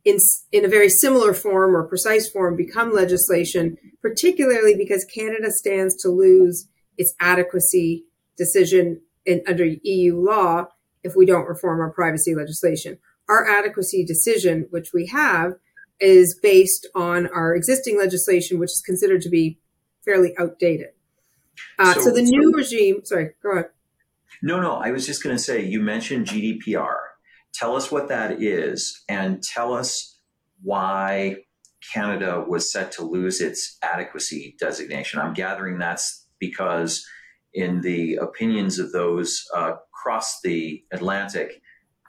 in, 0.04 0.18
in 0.50 0.64
a 0.64 0.68
very 0.68 0.88
similar 0.88 1.32
form 1.32 1.76
or 1.76 1.86
precise 1.86 2.28
form 2.28 2.56
become 2.56 2.92
legislation, 2.92 3.76
particularly 4.00 4.74
because 4.76 5.04
Canada 5.04 5.50
stands 5.50 5.96
to 6.02 6.08
lose 6.08 6.68
its 6.98 7.14
adequacy 7.20 8.04
decision 8.36 9.00
in, 9.24 9.42
under 9.46 9.64
EU 9.64 10.16
law 10.16 10.66
if 11.04 11.14
we 11.16 11.26
don't 11.26 11.48
reform 11.48 11.80
our 11.80 11.90
privacy 11.90 12.34
legislation. 12.34 12.98
Our 13.28 13.48
adequacy 13.48 14.04
decision, 14.04 14.66
which 14.70 14.92
we 14.92 15.06
have, 15.06 15.54
is 16.02 16.38
based 16.42 16.86
on 16.94 17.28
our 17.28 17.54
existing 17.54 17.96
legislation, 17.96 18.58
which 18.58 18.70
is 18.70 18.82
considered 18.84 19.22
to 19.22 19.28
be 19.28 19.58
fairly 20.04 20.34
outdated. 20.38 20.88
Uh, 21.78 21.94
so, 21.94 22.00
so, 22.00 22.10
the 22.10 22.22
new 22.22 22.52
regime, 22.52 23.04
sorry, 23.04 23.30
go 23.42 23.52
ahead. 23.52 23.70
No, 24.42 24.60
no, 24.60 24.74
I 24.74 24.90
was 24.90 25.06
just 25.06 25.22
going 25.22 25.36
to 25.36 25.42
say, 25.42 25.64
you 25.64 25.80
mentioned 25.80 26.26
GDPR. 26.26 26.96
Tell 27.54 27.76
us 27.76 27.90
what 27.90 28.08
that 28.08 28.42
is 28.42 29.04
and 29.08 29.42
tell 29.42 29.74
us 29.74 30.18
why 30.62 31.36
Canada 31.92 32.44
was 32.46 32.72
set 32.72 32.92
to 32.92 33.04
lose 33.04 33.40
its 33.40 33.78
adequacy 33.82 34.56
designation. 34.58 35.20
I'm 35.20 35.34
gathering 35.34 35.78
that's 35.78 36.26
because, 36.38 37.06
in 37.54 37.82
the 37.82 38.16
opinions 38.16 38.78
of 38.78 38.92
those 38.92 39.44
uh, 39.54 39.74
across 39.92 40.40
the 40.42 40.82
Atlantic, 40.92 41.60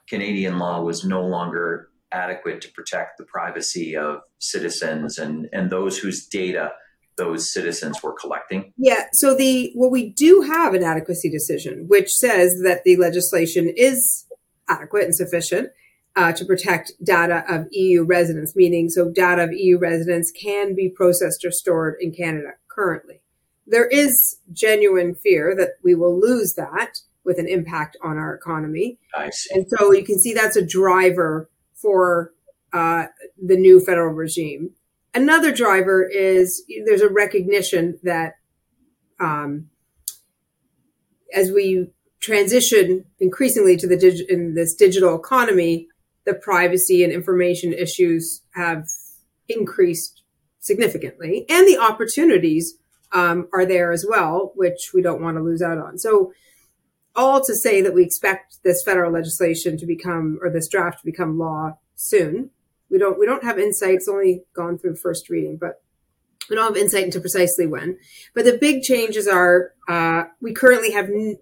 Canadian 0.07 0.57
law 0.57 0.81
was 0.81 1.05
no 1.05 1.23
longer 1.25 1.89
adequate 2.13 2.62
to 2.62 2.72
protect 2.72 3.17
the 3.17 3.24
privacy 3.24 3.98
of 3.98 4.22
citizens 4.39 5.17
and, 5.17 5.50
and 5.51 5.70
those 5.70 5.98
whose 5.98 6.25
data 6.25 6.72
those 7.15 7.51
citizens 7.51 8.01
were 8.01 8.13
collecting? 8.13 8.74
Yeah. 8.77 9.05
So 9.13 9.36
the 9.36 9.72
well, 9.75 9.91
we 9.91 10.10
do 10.10 10.41
have 10.41 10.74
an 10.74 10.84
adequacy 10.84 11.29
decision, 11.29 11.86
which 11.88 12.10
says 12.10 12.62
that 12.63 12.84
the 12.84 12.96
legislation 12.98 13.72
is 13.75 14.25
adequate 14.67 15.03
and 15.03 15.15
sufficient 15.15 15.70
uh, 16.15 16.32
to 16.34 16.46
protect 16.46 16.93
data 17.03 17.43
of 17.48 17.67
EU 17.72 18.03
residents, 18.03 18.55
meaning 18.55 18.89
so 18.89 19.12
data 19.12 19.43
of 19.43 19.53
EU 19.53 19.77
residents 19.77 20.32
can 20.32 20.75
be 20.75 20.89
processed 20.89 21.43
or 21.46 21.51
stored 21.51 21.96
in 22.00 22.12
Canada 22.12 22.53
currently. 22.67 23.22
There 23.65 23.88
is 23.88 24.38
genuine 24.51 25.15
fear 25.15 25.55
that 25.55 25.75
we 25.84 25.96
will 25.96 26.20
lose 26.20 26.53
that 26.55 27.00
with 27.24 27.39
an 27.39 27.48
impact 27.48 27.96
on 28.03 28.17
our 28.17 28.36
economy. 28.36 29.00
I 29.15 29.29
see. 29.29 29.55
And 29.55 29.65
so 29.70 29.93
you 29.93 30.03
can 30.03 30.20
see 30.20 30.34
that's 30.34 30.58
a 30.58 30.65
driver 30.65 31.50
for 31.83 32.31
uh, 32.73 33.05
the 33.37 33.57
new 33.57 33.79
federal 33.79 34.13
regime. 34.13 34.71
Another 35.13 35.51
driver 35.51 36.03
is 36.03 36.63
there's 36.85 37.01
a 37.01 37.09
recognition 37.09 37.99
that 38.01 38.33
um, 39.19 39.69
as 41.33 41.51
we 41.51 41.91
transition 42.19 43.05
increasingly 43.19 43.77
to 43.77 43.87
the 43.87 43.97
dig- 43.97 44.29
in 44.29 44.55
this 44.55 44.73
digital 44.73 45.15
economy, 45.15 45.87
the 46.25 46.33
privacy 46.33 47.03
and 47.03 47.11
information 47.11 47.73
issues 47.73 48.41
have 48.55 48.85
increased 49.49 50.23
significantly, 50.59 51.45
and 51.49 51.67
the 51.67 51.77
opportunities 51.77 52.75
um, 53.11 53.47
are 53.53 53.65
there 53.65 53.91
as 53.91 54.05
well, 54.07 54.53
which 54.55 54.91
we 54.93 55.01
don't 55.01 55.21
want 55.21 55.37
to 55.37 55.43
lose 55.43 55.61
out 55.61 55.77
on. 55.77 55.99
So, 55.99 56.31
all 57.15 57.43
to 57.43 57.55
say 57.55 57.82
that 57.82 57.93
we 57.93 58.03
expect 58.03 58.63
this 58.63 58.82
federal 58.84 59.12
legislation 59.12 59.77
to 59.77 59.86
become, 59.86 60.39
or 60.41 60.50
this 60.50 60.67
draft 60.67 61.00
to 61.00 61.05
become 61.05 61.38
law 61.38 61.77
soon. 61.96 62.50
We 62.89 62.98
don't 62.98 63.20
we 63.20 63.25
don't 63.25 63.43
have 63.43 63.60
insight. 63.60 63.96
It's 63.96 64.08
only 64.08 64.43
gone 64.53 64.77
through 64.77 64.98
first 64.98 65.29
reading, 65.29 65.58
but 65.60 65.82
we 66.50 66.55
don't 66.55 66.75
have 66.75 66.77
insight 66.77 67.05
into 67.05 67.20
precisely 67.20 67.65
when. 67.65 67.98
But 68.36 68.46
the 68.46 68.58
big 68.58 68.82
changes 68.82 69.27
are 69.27 69.74
uh, 69.88 70.25
we 70.41 70.53
currently 70.53 70.91
have 70.91 71.05
n- 71.05 71.38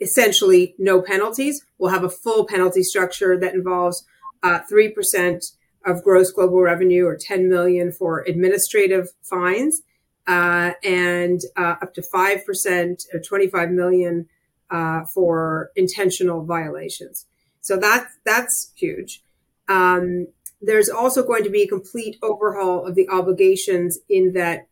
essentially 0.00 0.74
no 0.78 1.00
penalties. 1.00 1.64
We'll 1.78 1.92
have 1.92 2.04
a 2.04 2.10
full 2.10 2.46
penalty 2.46 2.82
structure 2.82 3.38
that 3.38 3.54
involves 3.54 4.04
uh, 4.42 4.60
three 4.68 4.88
uh, 4.88 4.94
percent 4.94 5.44
of 5.84 6.02
gross 6.02 6.30
global 6.30 6.60
revenue 6.60 7.06
or 7.06 7.16
10 7.16 7.48
million 7.48 7.92
for 7.92 8.24
administrative 8.26 9.08
fines 9.22 9.82
uh, 10.26 10.72
and 10.82 11.40
uh, 11.56 11.76
up 11.82 11.94
to 11.94 12.02
5% 12.02 12.94
or 13.12 13.20
25 13.20 13.70
million 13.70 14.26
uh, 14.74 15.04
for 15.14 15.70
intentional 15.76 16.44
violations. 16.44 17.26
So 17.60 17.76
that, 17.76 18.08
that's 18.26 18.72
huge. 18.74 19.22
Um, 19.68 20.26
there's 20.60 20.88
also 20.88 21.24
going 21.24 21.44
to 21.44 21.50
be 21.50 21.62
a 21.62 21.68
complete 21.68 22.16
overhaul 22.22 22.84
of 22.84 22.96
the 22.96 23.08
obligations 23.08 24.00
in 24.08 24.32
that 24.32 24.66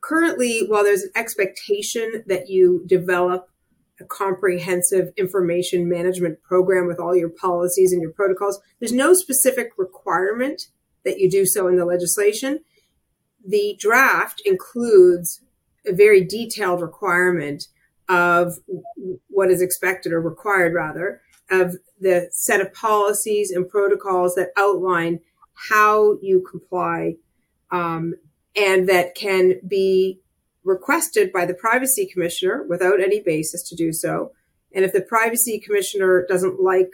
currently, 0.00 0.64
while 0.66 0.84
there's 0.84 1.02
an 1.02 1.12
expectation 1.14 2.24
that 2.26 2.48
you 2.48 2.82
develop 2.86 3.48
a 4.00 4.04
comprehensive 4.04 5.12
information 5.16 5.88
management 5.88 6.42
program 6.42 6.86
with 6.86 6.98
all 6.98 7.14
your 7.14 7.28
policies 7.28 7.92
and 7.92 8.00
your 8.00 8.12
protocols, 8.12 8.58
there's 8.80 8.92
no 8.92 9.12
specific 9.12 9.68
requirement 9.76 10.68
that 11.04 11.18
you 11.18 11.30
do 11.30 11.44
so 11.44 11.68
in 11.68 11.76
the 11.76 11.84
legislation. 11.84 12.60
The 13.46 13.76
draft 13.78 14.40
includes 14.46 15.42
a 15.86 15.92
very 15.92 16.24
detailed 16.24 16.80
requirement 16.80 17.66
of 18.12 18.58
what 19.28 19.50
is 19.50 19.62
expected 19.62 20.12
or 20.12 20.20
required 20.20 20.74
rather 20.74 21.22
of 21.50 21.76
the 21.98 22.28
set 22.30 22.60
of 22.60 22.72
policies 22.74 23.50
and 23.50 23.68
protocols 23.68 24.34
that 24.34 24.50
outline 24.56 25.18
how 25.70 26.18
you 26.20 26.44
comply 26.50 27.14
um, 27.70 28.14
and 28.54 28.86
that 28.88 29.14
can 29.14 29.54
be 29.66 30.20
requested 30.62 31.32
by 31.32 31.46
the 31.46 31.54
privacy 31.54 32.06
commissioner 32.06 32.64
without 32.68 33.00
any 33.00 33.20
basis 33.20 33.66
to 33.68 33.74
do 33.74 33.92
so. 33.92 34.32
And 34.74 34.84
if 34.84 34.92
the 34.92 35.00
privacy 35.00 35.58
commissioner 35.58 36.26
doesn't 36.28 36.62
like 36.62 36.90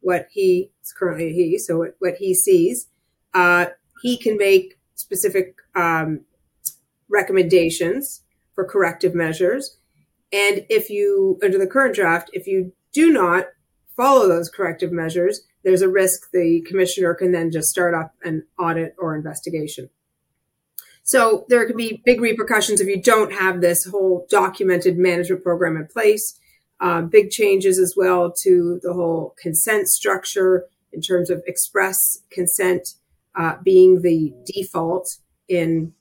what 0.00 0.28
he 0.30 0.70
is 0.82 0.92
currently 0.92 1.32
he, 1.32 1.58
so 1.58 1.78
what, 1.78 1.96
what 1.98 2.14
he 2.14 2.32
sees, 2.32 2.88
uh, 3.34 3.66
he 4.02 4.16
can 4.16 4.36
make 4.36 4.78
specific 4.94 5.56
um, 5.74 6.20
recommendations 7.08 8.22
for 8.54 8.64
corrective 8.64 9.14
measures. 9.14 9.76
And 10.32 10.64
if 10.68 10.90
you, 10.90 11.38
under 11.42 11.58
the 11.58 11.66
current 11.66 11.94
draft, 11.94 12.30
if 12.32 12.46
you 12.46 12.72
do 12.92 13.12
not 13.12 13.46
follow 13.96 14.28
those 14.28 14.48
corrective 14.48 14.92
measures, 14.92 15.42
there's 15.64 15.82
a 15.82 15.88
risk 15.88 16.30
the 16.32 16.64
commissioner 16.66 17.14
can 17.14 17.32
then 17.32 17.50
just 17.50 17.68
start 17.68 17.94
up 17.94 18.14
an 18.24 18.46
audit 18.58 18.94
or 18.98 19.14
investigation. 19.14 19.90
So 21.02 21.44
there 21.48 21.66
can 21.66 21.76
be 21.76 22.02
big 22.04 22.20
repercussions 22.20 22.80
if 22.80 22.86
you 22.86 23.00
don't 23.00 23.32
have 23.32 23.60
this 23.60 23.84
whole 23.84 24.26
documented 24.30 24.96
management 24.96 25.42
program 25.42 25.76
in 25.76 25.86
place. 25.86 26.38
Uh, 26.78 27.02
big 27.02 27.30
changes 27.30 27.78
as 27.78 27.94
well 27.96 28.32
to 28.44 28.80
the 28.82 28.92
whole 28.92 29.34
consent 29.40 29.88
structure 29.88 30.66
in 30.92 31.00
terms 31.00 31.28
of 31.28 31.42
express 31.46 32.18
consent 32.30 32.94
uh, 33.34 33.56
being 33.62 34.02
the 34.02 34.32
default 34.46 35.16
in 35.48 35.92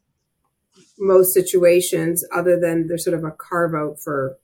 most 0.99 1.33
situations, 1.33 2.25
other 2.33 2.59
than 2.59 2.87
there's 2.87 3.05
sort 3.05 3.17
of 3.17 3.23
a 3.23 3.31
carve 3.31 3.73
out 3.73 3.99
for 3.99 4.37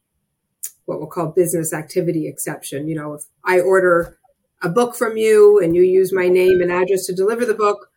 what 0.86 1.00
we'll 1.00 1.08
call 1.08 1.28
business 1.28 1.74
activity 1.74 2.28
exception. 2.28 2.88
You 2.88 2.96
know, 2.96 3.14
if 3.14 3.24
I 3.44 3.60
order 3.60 4.18
a 4.62 4.70
book 4.70 4.96
from 4.96 5.18
you 5.18 5.60
and 5.60 5.76
you 5.76 5.82
use 5.82 6.14
my 6.14 6.28
name 6.28 6.62
and 6.62 6.72
address 6.72 7.06
to 7.08 7.16
deliver 7.16 7.46
the 7.46 7.54
book, 7.54 7.90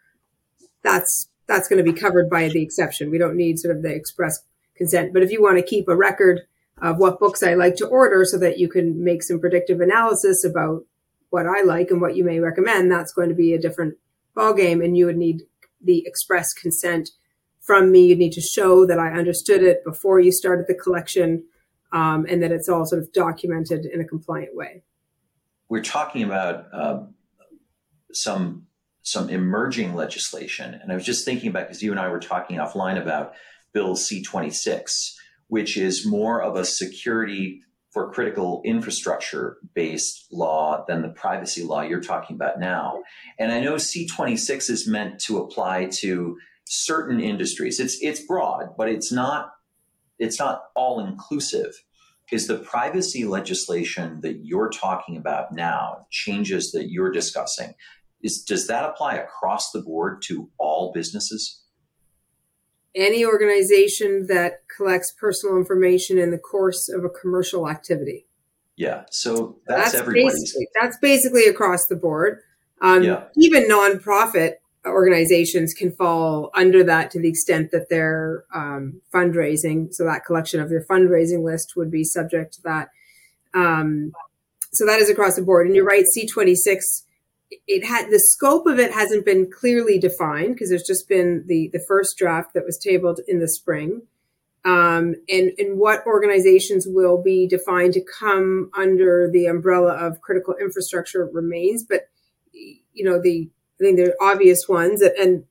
that's 0.83 1.29
that's 1.47 1.69
going 1.69 1.83
to 1.83 1.93
be 1.93 1.99
covered 1.99 2.29
by 2.29 2.49
the 2.49 2.63
exception. 2.63 3.11
We 3.11 3.19
don't 3.19 3.37
need 3.37 3.59
sort 3.59 3.75
of 3.75 3.83
the 3.83 3.95
express 3.95 4.41
consent. 4.77 5.13
But 5.13 5.23
if 5.23 5.31
you 5.31 5.43
want 5.43 5.57
to 5.57 5.63
keep 5.63 5.89
a 5.89 5.97
record 5.97 6.43
of 6.81 6.99
what 6.99 7.19
books 7.19 7.43
I 7.43 7.55
like 7.55 7.77
to 7.77 7.87
order 7.87 8.25
so 8.25 8.39
that 8.39 8.59
you 8.59 8.69
can 8.69 9.03
make 9.03 9.23
some 9.23 9.41
predictive 9.41 9.81
analysis 9.81 10.45
about 10.45 10.85
what 11.31 11.47
I 11.47 11.63
like 11.63 11.91
and 11.91 12.01
what 12.01 12.17
you 12.17 12.25
may 12.25 12.39
recommend, 12.39 12.93
that's 12.93 13.13
going 13.13 13.31
to 13.31 13.35
be 13.35 13.55
a 13.55 13.61
different 13.61 13.97
ballgame. 14.37 14.85
And 14.85 14.97
you 14.97 15.07
would 15.07 15.17
need 15.17 15.43
the 15.83 16.05
express 16.07 16.53
consent 16.53 17.11
from 17.69 17.93
me. 17.93 18.07
You'd 18.07 18.19
need 18.19 18.33
to 18.33 18.41
show 18.41 18.87
that 18.87 18.99
I 18.99 19.13
understood 19.13 19.63
it 19.63 19.85
before 19.85 20.19
you 20.19 20.33
started 20.33 20.67
the 20.67 20.75
collection 20.75 21.45
um, 21.93 22.25
and 22.27 22.43
that 22.43 22.51
it's 22.51 22.67
all 22.67 22.87
sort 22.87 23.03
of 23.03 23.13
documented 23.13 23.85
in 23.85 24.01
a 24.01 24.05
compliant 24.05 24.57
way. 24.57 24.83
We're 25.69 25.83
talking 25.83 26.23
about 26.23 26.65
uh, 26.73 27.01
some 28.13 28.65
some 29.03 29.29
emerging 29.29 29.95
legislation, 29.95 30.75
and 30.75 30.91
I 30.91 30.95
was 30.95 31.05
just 31.05 31.27
thinking 31.27 31.51
about 31.51 31.69
because 31.69 31.83
you 31.83 31.91
and 31.91 32.01
I 32.01 32.09
were 32.09 32.21
talking 32.21 32.57
offline 32.57 33.01
about 33.01 33.35
Bill 33.75 33.97
C 33.97 34.23
twenty 34.23 34.51
six, 34.51 35.15
which 35.49 35.77
is 35.77 36.07
more 36.07 36.43
of 36.43 36.57
a 36.57 36.65
security 36.65 37.61
for 37.93 38.11
critical 38.13 38.63
infrastructure 38.65 39.59
based 39.75 40.27
law 40.33 40.85
than 40.89 41.03
the 41.03 41.09
privacy 41.09 41.63
law 41.63 41.83
you're 41.83 42.01
talking 42.01 42.37
about 42.37 42.61
now. 42.61 43.03
And 43.39 43.51
I 43.51 43.61
know 43.61 43.75
C26 43.75 44.69
is 44.69 44.87
meant 44.87 45.21
to 45.21 45.39
apply 45.39 45.89
to 46.01 46.37
certain 46.69 47.21
industries. 47.21 47.81
It's 47.81 47.99
it's 48.03 48.21
broad, 48.21 48.77
but 48.77 48.89
it's 48.89 49.11
not 49.11 49.53
it's 50.19 50.39
not 50.39 50.65
all 50.75 51.05
inclusive. 51.05 51.75
Is 52.31 52.47
the 52.47 52.59
privacy 52.59 53.25
legislation 53.25 54.21
that 54.21 54.45
you're 54.45 54.69
talking 54.69 55.17
about 55.17 55.55
now, 55.55 56.07
changes 56.11 56.73
that 56.73 56.91
you're 56.91 57.11
discussing, 57.11 57.73
is 58.23 58.43
does 58.43 58.67
that 58.67 58.85
apply 58.85 59.15
across 59.15 59.71
the 59.71 59.81
board 59.81 60.21
to 60.23 60.51
all 60.59 60.93
businesses? 60.93 61.63
Any 62.95 63.25
organization 63.25 64.27
that 64.29 64.63
collects 64.77 65.13
personal 65.13 65.57
information 65.57 66.19
in 66.19 66.31
the 66.31 66.39
course 66.39 66.89
of 66.89 67.05
a 67.05 67.09
commercial 67.09 67.69
activity. 67.69 68.27
Yeah, 68.77 69.05
so 69.11 69.59
that's, 69.67 69.93
that's 69.93 70.03
everybody's. 70.03 70.41
Basically, 70.41 70.69
that's 70.81 70.99
basically 70.99 71.45
across 71.47 71.87
the 71.87 71.97
board. 71.97 72.41
Um, 72.81 73.03
yeah. 73.03 73.25
Even 73.37 73.69
nonprofit 73.69 74.55
organizations 74.89 75.75
can 75.75 75.93
fall 75.93 76.51
under 76.55 76.83
that 76.85 77.11
to 77.13 77.21
the 77.21 77.29
extent 77.29 77.71
that 77.73 77.89
they're 77.89 78.45
um, 78.55 79.01
fundraising. 79.13 79.93
So 79.93 80.05
that 80.05 80.25
collection 80.25 80.61
of 80.61 80.71
your 80.71 80.85
fundraising 80.85 81.45
list 81.45 81.75
would 81.77 81.91
be 81.91 82.05
subject 82.05 82.55
to 82.55 82.63
that. 82.63 82.89
Um, 83.55 84.13
so 84.73 84.87
that 84.87 85.01
is 85.01 85.09
across 85.09 85.37
the 85.37 85.43
board. 85.43 85.67
And 85.67 85.75
you're 85.75 85.85
right, 85.85 86.05
C26, 86.17 86.81
it 87.67 87.85
had 87.85 88.11
the 88.11 88.19
scope 88.19 88.67
of 88.67 88.79
it 88.79 88.93
hasn't 88.93 89.25
been 89.25 89.51
clearly 89.51 89.99
defined 89.99 90.55
because 90.55 90.69
there's 90.69 90.87
just 90.87 91.09
been 91.09 91.45
the 91.47 91.71
the 91.73 91.83
first 91.89 92.19
draft 92.19 92.53
that 92.55 92.67
was 92.67 92.79
tabled 92.79 93.21
in 93.27 93.41
the 93.41 93.49
spring. 93.49 94.03
Um, 94.65 95.15
and, 95.29 95.53
and 95.59 95.79
what 95.79 96.05
organizations 96.05 96.87
will 96.87 97.23
be 97.23 97.47
defined 97.47 97.95
to 97.95 98.03
come 98.03 98.71
under 98.77 99.31
the 99.33 99.47
umbrella 99.47 99.95
of 99.95 100.21
critical 100.21 100.55
infrastructure 100.61 101.25
remains. 101.33 101.85
But, 101.89 102.09
you 102.53 103.05
know, 103.05 103.21
the 103.21 103.49
I 103.81 103.85
think 103.85 103.97
there 103.97 104.15
are 104.21 104.33
obvious 104.33 104.69
ones 104.69 105.01
that, 105.01 105.17
and 105.19 105.45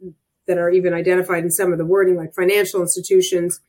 that 0.47 0.57
are 0.57 0.69
even 0.69 0.93
identified 0.93 1.43
in 1.43 1.51
some 1.51 1.71
of 1.71 1.77
the 1.77 1.85
wording, 1.85 2.15
like 2.15 2.33
financial 2.33 2.81
institutions, 2.81 3.59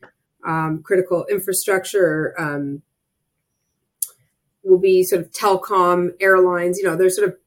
um, 0.45 0.81
critical 0.83 1.25
infrastructure, 1.29 2.33
um, 2.37 2.81
will 4.63 4.79
be 4.79 5.03
sort 5.03 5.21
of 5.21 5.31
telecom, 5.31 6.11
airlines. 6.19 6.77
You 6.77 6.85
know, 6.85 6.95
there's 6.95 7.15
sort 7.15 7.29
of 7.29 7.37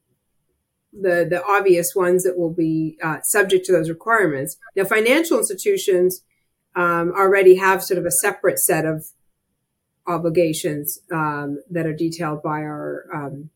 the 0.93 1.27
the 1.29 1.43
obvious 1.49 1.95
ones 1.95 2.23
that 2.25 2.39
will 2.39 2.53
be 2.53 2.99
uh, 3.03 3.21
subject 3.23 3.65
to 3.67 3.73
those 3.73 3.89
requirements. 3.89 4.57
Now, 4.77 4.85
financial 4.85 5.39
institutions 5.39 6.23
um, 6.75 7.13
already 7.17 7.57
have 7.57 7.83
sort 7.83 7.99
of 7.99 8.07
a 8.07 8.11
separate 8.11 8.59
set 8.59 8.85
of 8.85 9.07
obligations 10.07 10.99
um, 11.13 11.63
that 11.71 11.87
are 11.87 11.95
detailed 11.95 12.43
by 12.43 12.61
our 12.61 13.07
um, 13.15 13.51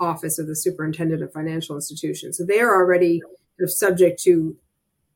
office 0.00 0.38
of 0.38 0.46
the 0.46 0.56
superintendent 0.56 1.22
of 1.22 1.32
financial 1.32 1.74
institutions. 1.76 2.38
So 2.38 2.44
they 2.44 2.60
are 2.60 2.74
already 2.74 3.22
subject 3.66 4.22
to 4.22 4.56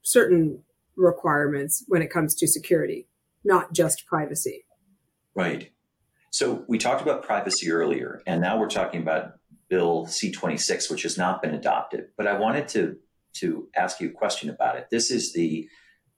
certain 0.02 0.62
requirements 0.96 1.84
when 1.88 2.02
it 2.02 2.10
comes 2.10 2.34
to 2.36 2.46
security, 2.48 3.06
not 3.44 3.72
just 3.72 4.06
privacy. 4.06 4.64
Right. 5.34 5.70
So 6.30 6.64
we 6.68 6.78
talked 6.78 7.02
about 7.02 7.22
privacy 7.22 7.70
earlier, 7.70 8.22
and 8.26 8.40
now 8.40 8.58
we're 8.58 8.68
talking 8.68 9.02
about 9.02 9.34
Bill 9.68 10.06
C26, 10.06 10.90
which 10.90 11.02
has 11.02 11.16
not 11.16 11.42
been 11.42 11.54
adopted. 11.54 12.08
But 12.16 12.26
I 12.26 12.38
wanted 12.38 12.68
to 12.68 12.96
to 13.34 13.68
ask 13.74 14.00
you 14.00 14.08
a 14.08 14.12
question 14.12 14.50
about 14.50 14.76
it. 14.76 14.88
This 14.90 15.10
is 15.10 15.32
the 15.32 15.68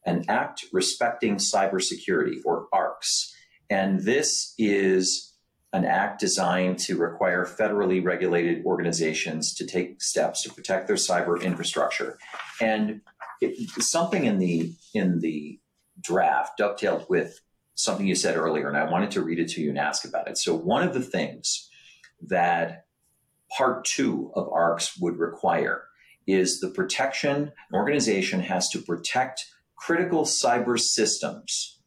an 0.06 0.25
act 0.28 0.66
respecting 0.73 1.37
cybersecurity, 1.37 2.38
or 2.44 2.66
ARCS, 2.73 3.35
and 3.71 4.00
this 4.00 4.54
is 4.59 5.34
an 5.75 5.85
act 5.85 6.21
designed 6.21 6.78
to 6.78 6.97
require 6.97 7.45
federally 7.45 8.02
regulated 8.02 8.64
organizations 8.64 9.52
to 9.52 9.66
take 9.66 10.00
steps 10.00 10.45
to 10.45 10.54
protect 10.54 10.87
their 10.87 10.97
cyber 10.97 11.43
infrastructure. 11.43 12.16
And 12.61 13.00
it, 13.40 13.69
something 13.83 14.25
in 14.25 14.38
the 14.38 14.73
in 14.95 15.19
the 15.19 15.59
draft 16.00 16.59
dovetailed 16.59 17.07
with 17.11 17.40
something 17.75 18.07
you 18.07 18.14
said 18.14 18.37
earlier, 18.37 18.69
and 18.69 18.76
I 18.76 18.88
wanted 18.88 19.11
to 19.12 19.23
read 19.23 19.40
it 19.40 19.49
to 19.50 19.61
you 19.61 19.71
and 19.71 19.78
ask 19.78 20.04
about 20.04 20.28
it. 20.28 20.38
So 20.38 20.54
one 20.54 20.87
of 20.87 20.95
the 20.95 21.02
things 21.02 21.69
that 22.23 22.87
part 23.50 23.85
two 23.85 24.31
of 24.37 24.49
ARCS 24.49 24.97
would 25.00 25.19
require 25.19 25.83
is 26.25 26.61
the 26.61 26.71
protection. 26.71 27.52
An 27.71 27.75
organization 27.75 28.40
has 28.40 28.69
to 28.71 28.78
protect 28.78 29.45
critical 29.75 30.23
cyber 30.23 30.78
systems 30.78 31.81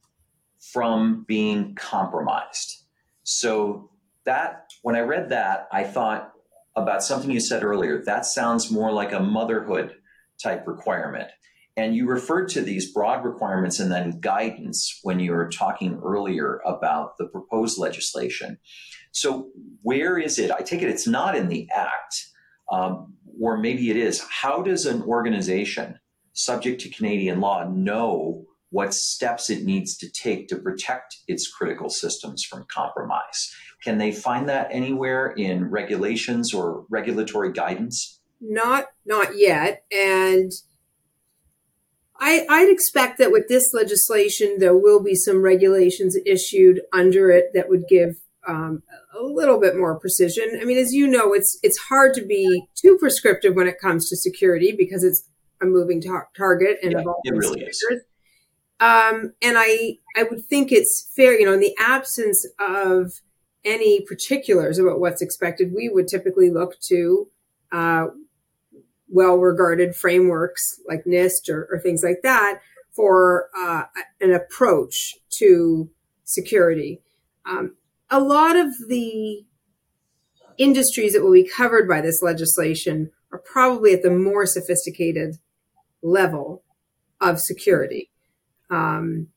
from 0.60 1.24
being 1.26 1.74
compromised. 1.76 2.84
So 3.30 3.90
that 4.24 4.70
when 4.84 4.96
I 4.96 5.02
read 5.02 5.30
that, 5.30 5.68
I 5.70 5.84
thought 5.84 6.32
about 6.78 7.04
something 7.04 7.30
you 7.30 7.42
said 7.42 7.62
earlier. 7.62 8.02
That 8.06 8.26
sounds 8.26 8.72
more 8.72 8.90
like 8.94 9.12
a 9.12 9.20
motherhood 9.20 9.96
type 10.42 10.66
requirement. 10.66 11.28
And 11.76 11.94
you 11.94 12.08
referred 12.08 12.48
to 12.50 12.62
these 12.62 12.94
broad 12.94 13.26
requirements 13.26 13.82
and 13.82 13.92
then 13.92 14.22
guidance 14.22 15.02
when 15.04 15.20
you 15.20 15.34
were 15.34 15.50
talking 15.50 16.00
earlier 16.02 16.62
about 16.66 17.18
the 17.18 17.28
proposed 17.28 17.78
legislation. 17.78 18.60
So, 19.12 19.50
where 19.82 20.18
is 20.18 20.40
it? 20.40 20.50
I 20.50 20.62
take 20.62 20.82
it 20.82 20.90
it's 20.90 21.08
not 21.08 21.36
in 21.36 21.50
the 21.50 21.68
act, 21.76 22.28
um, 22.72 23.14
or 23.42 23.58
maybe 23.58 23.90
it 23.90 23.98
is. 23.98 24.26
How 24.30 24.62
does 24.62 24.86
an 24.86 25.02
organization 25.04 26.00
subject 26.32 26.80
to 26.82 26.90
Canadian 26.90 27.42
law 27.42 27.68
know 27.68 28.46
what 28.70 28.94
steps 28.94 29.50
it 29.50 29.64
needs 29.64 29.98
to 29.98 30.10
take 30.10 30.48
to 30.50 30.58
protect 30.58 31.18
its 31.28 31.48
critical 31.48 31.90
systems 31.90 32.44
from 32.44 32.66
compromise. 32.70 33.54
Can 33.84 33.98
they 33.98 34.12
find 34.12 34.50
that 34.50 34.68
anywhere 34.72 35.28
in 35.28 35.70
regulations 35.70 36.54
or 36.54 36.86
regulatory 36.90 37.52
guidance? 37.52 38.20
Not 38.42 38.88
not 39.06 39.38
yet. 39.38 39.84
And 39.92 40.52
I, 42.20 42.46
I'd 42.50 42.70
expect 42.70 43.20
that 43.20 43.32
with 43.32 43.48
this 43.48 43.74
legislation, 43.74 44.58
there 44.60 44.76
will 44.76 45.02
be 45.04 45.16
some 45.16 45.44
regulations 45.44 46.18
issued 46.26 46.82
under 46.92 47.30
it 47.30 47.52
that 47.54 47.70
would 47.70 47.88
give 47.88 48.16
um, 48.48 48.82
a 49.18 49.22
little 49.22 49.60
bit 49.60 49.78
more 49.78 50.00
precision. 50.00 50.58
I 50.60 50.66
mean, 50.66 50.78
as 50.78 50.94
you 50.94 51.06
know, 51.06 51.34
it's 51.34 51.60
it's 51.62 51.78
hard 51.90 52.14
to 52.16 52.26
be 52.26 52.68
too 52.76 52.98
prescriptive 53.00 53.56
when 53.56 53.68
it 53.68 53.80
comes 53.80 54.10
to 54.10 54.18
security 54.18 54.74
because 54.78 55.04
it's 55.04 55.30
a 55.62 55.66
moving 55.66 56.02
tar- 56.02 56.30
target 56.36 56.78
and 56.82 56.94
yeah, 56.94 57.00
it 57.24 57.32
really 57.32 57.48
standards. 57.54 57.78
is. 57.92 58.02
Um, 58.80 59.34
and 59.42 59.58
I, 59.58 59.98
I 60.16 60.24
would 60.24 60.46
think 60.46 60.72
it's 60.72 61.12
fair, 61.16 61.38
you 61.40 61.46
know, 61.46 61.54
in 61.54 61.60
the 61.60 61.76
absence 61.80 62.46
of 62.60 63.14
any 63.66 64.02
particulars 64.02 64.78
about 64.78 65.00
what's 65.00 65.22
expected, 65.22 65.74
we 65.76 65.90
would 65.90 66.08
typically 66.08 66.50
look 66.50 66.80
to 66.90 67.28
uh, 67.72 68.08
well 69.10 69.38
regarded 69.38 69.96
frameworks 69.96 70.80
like 70.88 71.06
NIST 71.06 71.50
or, 71.50 71.68
or, 71.72 71.80
things 71.80 72.02
like 72.04 72.22
that 72.24 72.60
for 72.96 73.50
uh, 73.58 73.84
an 74.22 74.32
approach 74.34 75.16
to 75.38 75.90
security. 76.24 77.02
Um, 77.46 77.76
a 78.10 78.20
lot 78.20 78.56
of 78.56 78.68
the 78.88 79.46
industries 80.58 81.14
that 81.14 81.24
will 81.24 81.34
be 81.34 81.48
covered 81.48 81.88
by 81.88 82.02
this 82.02 82.22
legislation 82.22 83.12
are 83.32 83.40
probably 83.40 83.94
at 83.94 84.02
the 84.02 84.10
more 84.10 84.46
sophisticated 84.46 85.36
level 86.02 86.64
of 87.20 87.40
security 87.40 88.10
um, 88.70 89.28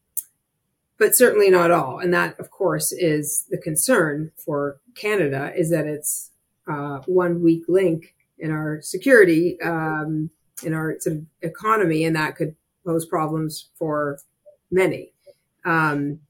but 0.99 1.17
certainly 1.17 1.51
not 1.51 1.71
all. 1.71 1.99
And 1.99 2.13
that, 2.13 2.39
of 2.39 2.51
course, 2.51 2.93
is 2.93 3.47
the 3.51 3.59
concern 3.59 4.33
for 4.37 4.81
Canada 4.95 5.53
is 5.57 5.71
that 5.71 5.87
it's 5.87 6.31
uh, 6.69 6.99
one 7.07 7.43
weak 7.43 7.65
link 7.69 8.15
in 8.39 8.51
our 8.51 8.81
security, 8.83 9.59
um, 9.63 10.31
in 10.63 10.75
our 10.75 10.97
sort 11.01 11.17
of 11.17 11.27
economy, 11.43 12.05
and 12.05 12.15
that 12.17 12.37
could 12.37 12.55
pose 12.85 13.07
problems 13.07 13.69
for 13.79 14.19
many. 14.71 15.13
Um, 15.65 16.21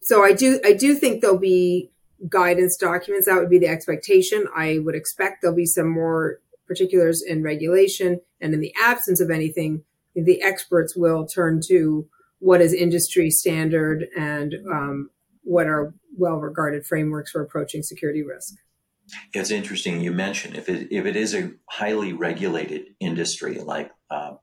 so 0.00 0.24
I 0.24 0.32
do, 0.32 0.60
I 0.64 0.72
do 0.72 0.94
think 0.94 1.20
there'll 1.20 1.38
be 1.38 1.90
guidance 2.28 2.76
documents. 2.76 3.26
That 3.26 3.36
would 3.36 3.50
be 3.50 3.58
the 3.58 3.68
expectation. 3.68 4.46
I 4.56 4.78
would 4.78 4.94
expect 4.94 5.42
there'll 5.42 5.56
be 5.56 5.66
some 5.66 5.88
more 5.88 6.40
particulars 6.66 7.22
in 7.22 7.42
regulation, 7.42 8.20
and 8.40 8.54
in 8.54 8.60
the 8.60 8.74
absence 8.82 9.20
of 9.20 9.30
anything, 9.30 9.84
the 10.14 10.42
experts 10.42 10.96
will 10.96 11.26
turn 11.26 11.60
to 11.66 12.08
what 12.38 12.60
is 12.60 12.72
industry 12.72 13.30
standard 13.30 14.06
and 14.16 14.54
um, 14.70 15.10
what 15.42 15.66
are 15.66 15.94
well 16.16 16.36
regarded 16.36 16.86
frameworks 16.86 17.30
for 17.30 17.42
approaching 17.42 17.82
security 17.82 18.22
risk. 18.22 18.54
It's 19.32 19.50
interesting 19.50 20.00
you 20.00 20.12
mentioned 20.12 20.56
if 20.56 20.68
it, 20.68 20.88
if 20.90 21.06
it 21.06 21.16
is 21.16 21.34
a 21.34 21.52
highly 21.70 22.12
regulated 22.12 22.88
industry 23.00 23.58
like 23.58 23.90
uh, 24.10 24.34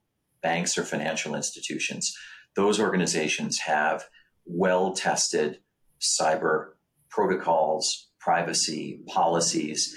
banks 0.42 0.78
or 0.78 0.84
financial 0.84 1.36
institutions, 1.36 2.16
those 2.56 2.80
organizations 2.80 3.60
have 3.60 4.06
well 4.46 4.94
tested 4.94 5.60
cyber 6.02 6.70
protocols, 7.10 8.10
privacy 8.20 9.02
policies. 9.08 9.96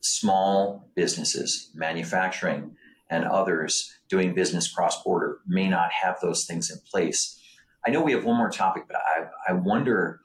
Small 0.00 0.88
businesses, 0.94 1.70
manufacturing, 1.74 2.76
and 3.10 3.24
others 3.24 3.92
doing 4.08 4.34
business 4.34 4.72
cross 4.72 5.02
border 5.02 5.38
may 5.46 5.68
not 5.68 5.90
have 5.92 6.18
those 6.20 6.44
things 6.46 6.70
in 6.70 6.78
place. 6.90 7.40
I 7.86 7.90
know 7.90 8.02
we 8.02 8.12
have 8.12 8.24
one 8.24 8.36
more 8.36 8.50
topic, 8.50 8.84
but 8.86 8.96
I, 8.96 9.52
I 9.52 9.52
wonder 9.54 10.20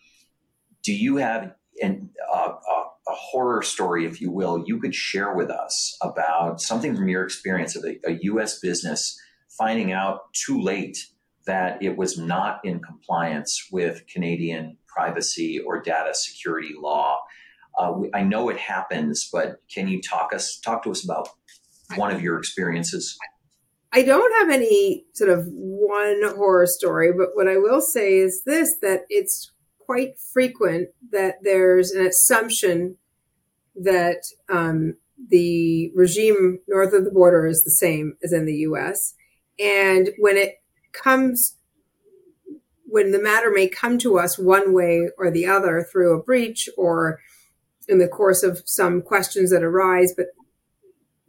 do 0.84 0.94
you 0.94 1.18
have 1.18 1.54
an, 1.82 2.10
uh, 2.32 2.50
a, 2.50 3.12
a, 3.12 3.16
horror 3.16 3.62
story, 3.62 4.06
if 4.06 4.22
you 4.22 4.30
will, 4.32 4.64
you 4.68 4.80
could 4.80 4.94
share 4.94 5.34
with 5.34 5.50
us 5.50 5.98
about 6.02 6.62
something 6.62 6.96
from 6.96 7.08
your 7.08 7.24
experience 7.24 7.76
of 7.76 7.86
a, 7.86 7.98
a 8.06 8.20
US 8.24 8.60
business 8.60 9.18
finding 9.58 9.92
out 9.92 10.22
too 10.34 10.60
late 10.62 10.98
that 11.46 11.82
it 11.82 11.98
was 11.98 12.18
not 12.18 12.60
in 12.64 12.80
compliance 12.82 13.68
with 13.72 14.04
Canadian 14.08 14.78
privacy 14.88 15.60
or 15.60 15.82
data 15.82 16.14
security 16.14 16.74
law? 16.78 17.18
Uh, 17.78 17.94
I 18.14 18.24
know 18.24 18.50
it 18.50 18.58
happens, 18.58 19.30
but 19.32 19.58
can 19.74 19.88
you 19.88 20.02
talk 20.02 20.34
us 20.34 20.60
talk 20.64 20.84
to 20.84 20.92
us 20.92 21.04
about 21.04 21.30
one 21.98 22.12
of 22.14 22.22
your 22.22 22.38
experiences? 22.38 23.18
I 23.92 24.02
don't 24.02 24.34
have 24.42 24.50
any 24.50 25.06
sort 25.14 25.30
of 25.30 25.46
one 25.52 26.22
horror 26.36 26.66
story, 26.66 27.12
but 27.12 27.30
what 27.36 27.48
I 27.48 27.58
will 27.58 27.82
say 27.82 28.16
is 28.16 28.42
this 28.44 28.76
that 28.82 29.02
it's 29.10 29.52
quite 29.80 30.18
frequent 30.34 30.90
that 31.12 31.36
there's 31.44 31.92
an 31.92 32.06
assumption 32.06 32.98
that 33.76 34.24
um, 34.50 34.96
the 35.30 35.92
regime 35.96 36.60
north 36.68 36.94
of 36.94 37.06
the 37.06 37.12
border 37.12 37.46
is 37.46 37.64
the 37.64 37.72
same 37.72 38.18
as 38.24 38.34
in 38.34 38.46
the 38.46 38.56
US. 38.70 39.14
And 39.60 40.10
when 40.18 40.38
it 40.38 40.56
comes, 40.92 41.58
when 42.86 43.12
the 43.12 43.22
matter 43.22 43.52
may 43.52 43.68
come 43.68 43.98
to 44.00 44.18
us 44.18 44.40
one 44.40 44.74
way 44.74 45.10
or 45.18 45.30
the 45.30 45.46
other 45.46 45.86
through 45.92 46.18
a 46.18 46.24
breach 46.24 46.68
or 46.78 47.20
in 47.88 48.00
the 48.00 48.08
course 48.08 48.44
of 48.44 48.64
some 48.66 49.02
questions 49.02 49.52
that 49.52 49.64
arise, 49.64 50.14
but 50.16 50.28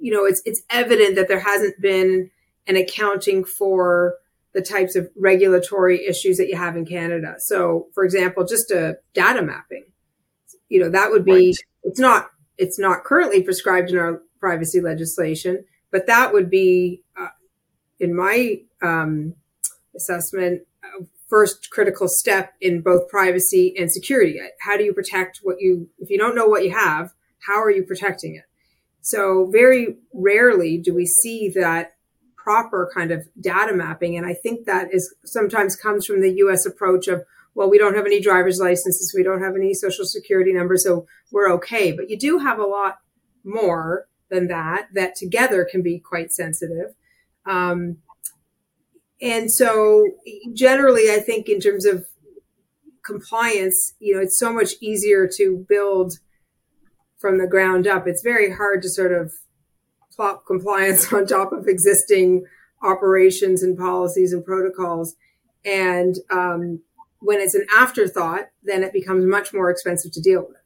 you 0.05 0.12
know, 0.12 0.27
it's 0.27 0.43
it's 0.45 0.62
evident 0.69 1.17
that 1.17 1.29
there 1.29 1.40
hasn't 1.40 1.81
been 1.81 2.31
an 2.67 2.77
accounting 2.77 3.43
for 3.43 4.17
the 4.53 4.61
types 4.61 4.97
of 4.97 5.09
regulatory 5.17 6.05
issues 6.07 6.37
that 6.37 6.49
you 6.49 6.57
have 6.57 6.77
in 6.77 6.85
Canada. 6.85 7.37
So, 7.38 7.88
for 7.95 8.05
example, 8.05 8.45
just 8.45 8.71
a 8.71 8.99
data 9.14 9.40
mapping, 9.40 9.87
you 10.69 10.79
know, 10.79 10.90
that 10.90 11.11
would 11.11 11.25
be 11.25 11.33
right. 11.33 11.55
it's 11.85 11.99
not 11.99 12.29
it's 12.59 12.79
not 12.79 13.05
currently 13.05 13.43
prescribed 13.43 13.93
in 13.93 13.97
our 13.97 14.21
privacy 14.38 14.83
legislation, 14.83 15.64
but 15.90 16.07
that 16.07 16.35
would 16.35 16.51
be, 16.51 17.01
uh, 17.19 17.29
in 17.99 18.14
my 18.14 18.61
um, 18.83 19.35
assessment, 19.97 20.67
first 21.31 21.71
critical 21.71 22.09
step 22.09 22.53
in 22.61 22.83
both 22.83 23.09
privacy 23.09 23.75
and 23.79 23.90
security. 23.90 24.38
How 24.61 24.77
do 24.77 24.85
you 24.85 24.93
protect 24.93 25.40
what 25.43 25.57
you 25.61 25.88
if 25.99 26.11
you 26.11 26.19
don't 26.19 26.37
know 26.37 26.47
what 26.47 26.62
you 26.62 26.73
have? 26.73 27.14
How 27.47 27.62
are 27.62 27.71
you 27.71 27.85
protecting 27.85 28.37
it? 28.37 28.45
So 29.05 29.51
very 29.53 29.99
rarely 30.14 30.79
do 30.79 30.95
we 30.95 31.05
see 31.05 31.51
that 31.51 31.93
proper 32.37 32.90
kind 32.95 33.11
of 33.11 33.27
data 33.38 33.75
mapping. 33.75 34.17
And 34.17 34.27
I 34.27 34.33
think 34.33 34.64
that 34.64 34.93
is 34.93 35.14
sometimes 35.25 35.77
comes 35.77 36.07
from 36.07 36.23
the 36.23 36.33
US 36.37 36.64
approach 36.64 37.07
of, 37.07 37.23
well, 37.55 37.69
we 37.69 37.77
don't 37.77 37.95
have 37.95 38.07
any 38.07 38.21
driver's 38.21 38.59
licenses, 38.59 39.12
we 39.14 39.23
don't 39.23 39.43
have 39.43 39.57
any 39.57 39.75
social 39.75 40.07
security 40.07 40.55
numbers, 40.55 40.85
so 40.85 41.07
we're 41.31 41.53
okay. 41.53 41.93
But 41.93 42.09
you 42.09 42.19
do 42.19 42.38
have 42.38 42.59
a 42.59 42.67
lot 42.67 42.97
more 43.45 44.07
than 44.31 44.49
that, 44.49 44.88
that 44.95 45.17
together 45.17 45.67
can 45.71 45.83
be 45.83 45.99
quite 45.99 46.33
sensitive. 46.33 46.95
Um, 47.45 47.99
and 49.21 49.53
so 49.53 50.07
generally, 50.55 51.11
I 51.11 51.19
think 51.19 51.51
in 51.51 51.61
terms 51.61 51.85
of 51.85 52.07
compliance, 53.05 53.95
you 53.99 54.14
know, 54.14 54.21
it's 54.23 54.38
so 54.38 54.51
much 54.51 54.73
easier 54.81 55.29
to 55.37 55.64
build 55.69 56.14
from 57.24 57.38
the 57.38 57.46
ground 57.46 57.87
up. 57.87 58.06
It's 58.06 58.20
very 58.20 58.52
hard 58.52 58.82
to 58.82 58.90
sort 58.90 59.10
of 59.10 59.32
plop 60.14 60.44
compliance 60.46 61.10
on 61.12 61.24
top 61.24 61.52
of 61.52 61.66
existing 61.66 62.44
operations 62.82 63.62
and 63.62 63.78
policies 63.78 64.34
and 64.34 64.44
protocols. 64.44 65.16
And 65.64 66.16
um, 66.30 66.82
when 67.20 67.40
it's 67.40 67.54
an 67.54 67.64
afterthought, 67.74 68.50
then 68.62 68.82
it 68.82 68.92
becomes 68.92 69.24
much 69.24 69.54
more 69.54 69.70
expensive 69.70 70.12
to 70.12 70.20
deal 70.20 70.44
with. 70.46 70.58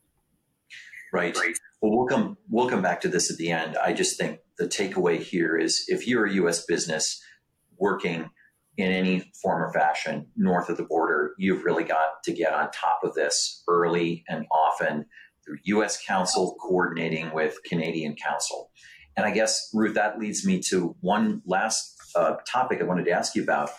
Right. 1.12 1.38
Well, 1.80 1.96
we'll 1.96 2.06
come 2.08 2.36
we'll 2.50 2.68
come 2.68 2.82
back 2.82 3.02
to 3.02 3.08
this 3.08 3.30
at 3.30 3.36
the 3.36 3.52
end. 3.52 3.76
I 3.76 3.92
just 3.92 4.18
think 4.18 4.40
the 4.58 4.66
takeaway 4.66 5.20
here 5.20 5.56
is 5.56 5.84
if 5.86 6.08
you're 6.08 6.26
a 6.26 6.32
U.S. 6.34 6.66
business 6.66 7.22
working 7.76 8.30
in 8.76 8.90
any 8.90 9.30
form 9.40 9.62
or 9.62 9.72
fashion 9.72 10.26
north 10.36 10.70
of 10.70 10.76
the 10.76 10.82
border, 10.82 11.34
you've 11.38 11.62
really 11.62 11.84
got 11.84 12.24
to 12.24 12.32
get 12.32 12.52
on 12.52 12.72
top 12.72 13.04
of 13.04 13.14
this 13.14 13.62
early 13.68 14.24
and 14.28 14.44
often 14.50 14.98
through 14.98 15.06
U.S. 15.64 16.02
counsel 16.06 16.56
coordinating 16.61 17.32
with 17.32 17.56
Canadian 17.64 18.16
counsel. 18.16 18.70
And 19.16 19.26
I 19.26 19.30
guess, 19.30 19.70
Ruth, 19.74 19.94
that 19.94 20.18
leads 20.18 20.46
me 20.46 20.61
to 20.68 20.94
one 21.00 21.42
last 21.44 21.96
uh, 22.14 22.37
topic 22.50 22.80
I 22.80 22.84
wanted 22.84 23.04
to 23.06 23.11
ask 23.11 23.34
you 23.34 23.42
about. 23.42 23.70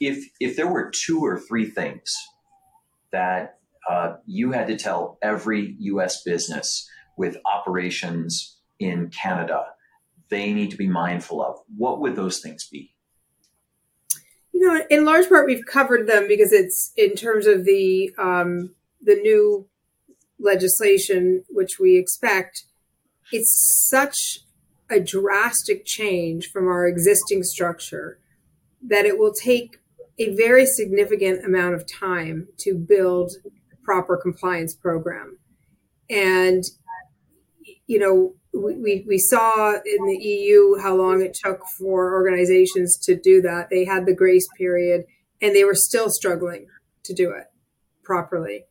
If, 0.00 0.24
if 0.40 0.56
there 0.56 0.68
were 0.68 0.92
two 0.94 1.20
or 1.20 1.40
three 1.40 1.66
things 1.66 2.14
that 3.10 3.58
uh, 3.88 4.14
you 4.26 4.52
had 4.52 4.68
to 4.68 4.76
tell 4.76 5.18
every 5.22 5.74
US 5.80 6.22
business 6.22 6.88
with 7.16 7.36
operations 7.46 8.58
in 8.78 9.10
Canada 9.10 9.64
they 10.28 10.52
need 10.52 10.70
to 10.70 10.76
be 10.76 10.88
mindful 10.88 11.42
of, 11.42 11.56
what 11.76 12.00
would 12.00 12.16
those 12.16 12.40
things 12.40 12.68
be? 12.70 12.94
You 14.52 14.66
know, 14.66 14.84
in 14.90 15.04
large 15.04 15.28
part, 15.28 15.46
we've 15.46 15.64
covered 15.64 16.06
them 16.06 16.26
because 16.26 16.52
it's 16.52 16.92
in 16.96 17.14
terms 17.14 17.46
of 17.46 17.64
the 17.64 18.10
um, 18.18 18.74
the 19.00 19.14
new 19.14 19.68
legislation, 20.38 21.44
which 21.48 21.78
we 21.78 21.96
expect. 21.96 22.64
It's 23.32 23.86
such 23.88 24.40
a 24.90 25.00
drastic 25.00 25.84
change 25.84 26.50
from 26.50 26.66
our 26.66 26.86
existing 26.86 27.42
structure 27.42 28.18
that 28.86 29.04
it 29.04 29.18
will 29.18 29.32
take 29.32 29.78
a 30.18 30.34
very 30.34 30.66
significant 30.66 31.44
amount 31.44 31.74
of 31.74 31.84
time 31.86 32.48
to 32.58 32.74
build 32.74 33.32
a 33.44 33.76
proper 33.84 34.16
compliance 34.16 34.74
program. 34.74 35.38
And, 36.10 36.64
you 37.86 37.98
know, 37.98 38.34
we, 38.52 39.04
we 39.06 39.18
saw 39.18 39.72
in 39.72 40.06
the 40.06 40.18
EU 40.18 40.78
how 40.80 40.96
long 40.96 41.22
it 41.22 41.34
took 41.34 41.60
for 41.78 42.14
organizations 42.14 42.98
to 43.04 43.16
do 43.16 43.40
that. 43.42 43.68
They 43.70 43.84
had 43.84 44.06
the 44.06 44.14
grace 44.14 44.46
period 44.56 45.04
and 45.40 45.54
they 45.54 45.64
were 45.64 45.74
still 45.74 46.08
struggling 46.10 46.66
to 47.04 47.14
do 47.14 47.30
it 47.30 47.46
properly. 48.02 48.64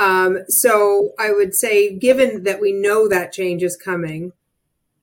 Um, 0.00 0.38
so 0.48 1.10
I 1.18 1.30
would 1.30 1.54
say, 1.54 1.94
given 1.94 2.44
that 2.44 2.58
we 2.58 2.72
know 2.72 3.06
that 3.06 3.32
change 3.32 3.62
is 3.62 3.76
coming, 3.76 4.32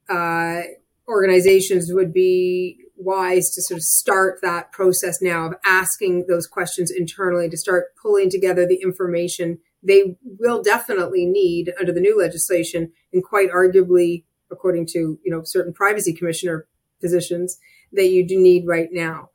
uh, 0.10 0.62
organizations 1.08 1.92
would 1.94 2.12
be 2.12 2.78
wise 2.96 3.52
to 3.52 3.62
sort 3.62 3.78
of 3.78 3.84
start 3.84 4.40
that 4.42 4.72
process 4.72 5.22
now 5.22 5.46
of 5.46 5.54
asking 5.64 6.26
those 6.28 6.48
questions 6.48 6.90
internally 6.92 7.48
to 7.48 7.58
start 7.58 7.96
pulling 8.02 8.30
together 8.32 8.66
the 8.66 8.82
information 8.82 9.60
they 9.84 10.18
will 10.40 10.64
definitely 10.64 11.28
need 11.28 11.72
under 11.80 11.94
the 11.94 12.02
new 12.02 12.20
legislation. 12.20 12.92
And 13.14 13.24
quite 13.24 13.52
arguably 13.52 14.24
according 14.52 14.88
to 14.88 15.20
you 15.24 15.32
know 15.32 15.42
certain 15.44 15.74
privacy 15.74 16.14
commissioner 16.14 16.68
positions 17.02 17.60
that 17.92 18.08
you 18.08 18.28
do 18.28 18.40
need 18.40 18.66
right 18.66 18.90
now 18.92 19.30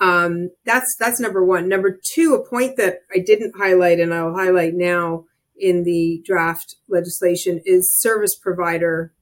um, 0.00 0.50
that's 0.64 0.96
that's 0.96 1.20
number 1.20 1.44
one. 1.44 1.68
Number 1.68 1.98
two 2.02 2.34
a 2.34 2.48
point 2.48 2.76
that 2.76 3.00
i 3.14 3.18
didn't 3.18 3.54
highlight 3.58 3.98
and 3.98 4.14
i'll 4.14 4.34
highlight 4.34 4.74
now 4.74 5.24
in 5.56 5.82
the 5.82 6.22
draft 6.24 6.76
legislation 6.88 7.60
is 7.64 7.92
service 7.92 8.36
provider 8.36 9.12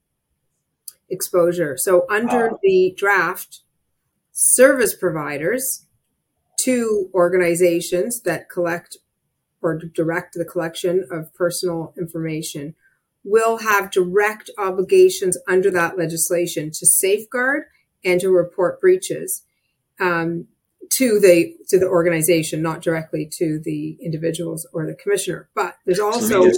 exposure. 1.08 1.76
So 1.78 2.04
under 2.10 2.52
uh, 2.52 2.56
the 2.62 2.94
draft, 2.96 3.60
service 4.32 4.94
providers 4.94 5.86
to 6.60 7.10
organizations 7.14 8.20
that 8.22 8.50
collect 8.50 8.98
or 9.62 9.78
direct 9.78 10.34
the 10.34 10.44
collection 10.44 11.06
of 11.10 11.32
personal 11.34 11.94
information 11.96 12.74
will 13.24 13.58
have 13.58 13.90
direct 13.90 14.50
obligations 14.58 15.38
under 15.48 15.70
that 15.70 15.98
legislation 15.98 16.70
to 16.70 16.86
safeguard 16.86 17.64
and 18.04 18.20
to 18.20 18.30
report 18.30 18.80
breaches. 18.80 19.42
Um, 19.98 20.46
to 20.94 21.20
the 21.20 21.54
to 21.68 21.78
the 21.78 21.86
organization, 21.86 22.62
not 22.62 22.82
directly 22.82 23.28
to 23.38 23.60
the 23.64 23.96
individuals 24.00 24.66
or 24.72 24.86
the 24.86 24.94
commissioner. 24.94 25.48
But 25.54 25.76
there's 25.84 26.00
also 26.00 26.50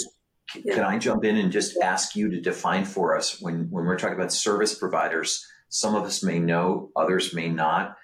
yeah. 0.64 0.74
Can 0.74 0.84
I 0.84 0.98
jump 0.98 1.24
in 1.24 1.36
and 1.36 1.52
just 1.52 1.76
ask 1.82 2.16
you 2.16 2.30
to 2.30 2.40
define 2.40 2.84
for 2.84 3.16
us 3.16 3.40
when, 3.40 3.68
when 3.70 3.84
we're 3.84 3.98
talking 3.98 4.16
about 4.16 4.32
service 4.32 4.74
providers? 4.74 5.46
Some 5.68 5.94
of 5.94 6.04
us 6.04 6.22
may 6.22 6.38
know, 6.38 6.90
others 6.96 7.34
may 7.34 7.50
not. 7.50 7.96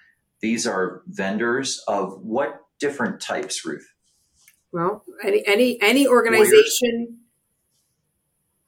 These 0.42 0.66
are 0.66 1.02
vendors 1.06 1.82
of 1.88 2.20
what 2.20 2.60
different 2.78 3.20
types, 3.20 3.64
Ruth? 3.64 3.86
Well, 4.72 5.04
any 5.24 5.42
any 5.46 5.80
any 5.80 6.06
organization. 6.06 6.66
Lawyers. 6.92 7.18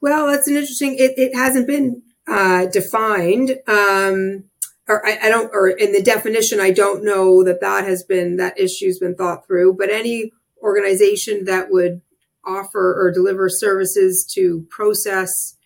Well, 0.01 0.27
that's 0.29 0.49
an 0.49 0.57
interesting. 0.57 0.95
It, 0.95 1.19
it 1.19 1.35
hasn't 1.35 1.67
been 1.67 2.03
uh, 2.27 2.67
defined, 2.67 3.59
um, 3.67 4.45
or 4.89 5.07
I, 5.07 5.19
I 5.25 5.29
don't, 5.29 5.51
or 5.53 5.69
in 5.69 5.93
the 5.93 6.03
definition, 6.03 6.61
I 6.61 6.71
don't 6.71 7.05
know 7.05 7.43
that 7.45 7.61
that 7.61 7.85
has 7.85 8.05
been 8.05 8.37
that 8.37 8.59
issue's 8.59 8.99
been 8.99 9.15
thought 9.15 9.47
through. 9.47 9.75
But 9.75 9.91
any 9.91 10.33
organization 10.63 11.45
that 11.45 11.71
would 11.71 12.03
offer 12.45 12.95
or 12.95 13.11
deliver 13.11 13.49
services 13.49 14.27
to 14.35 14.67
process 14.71 15.57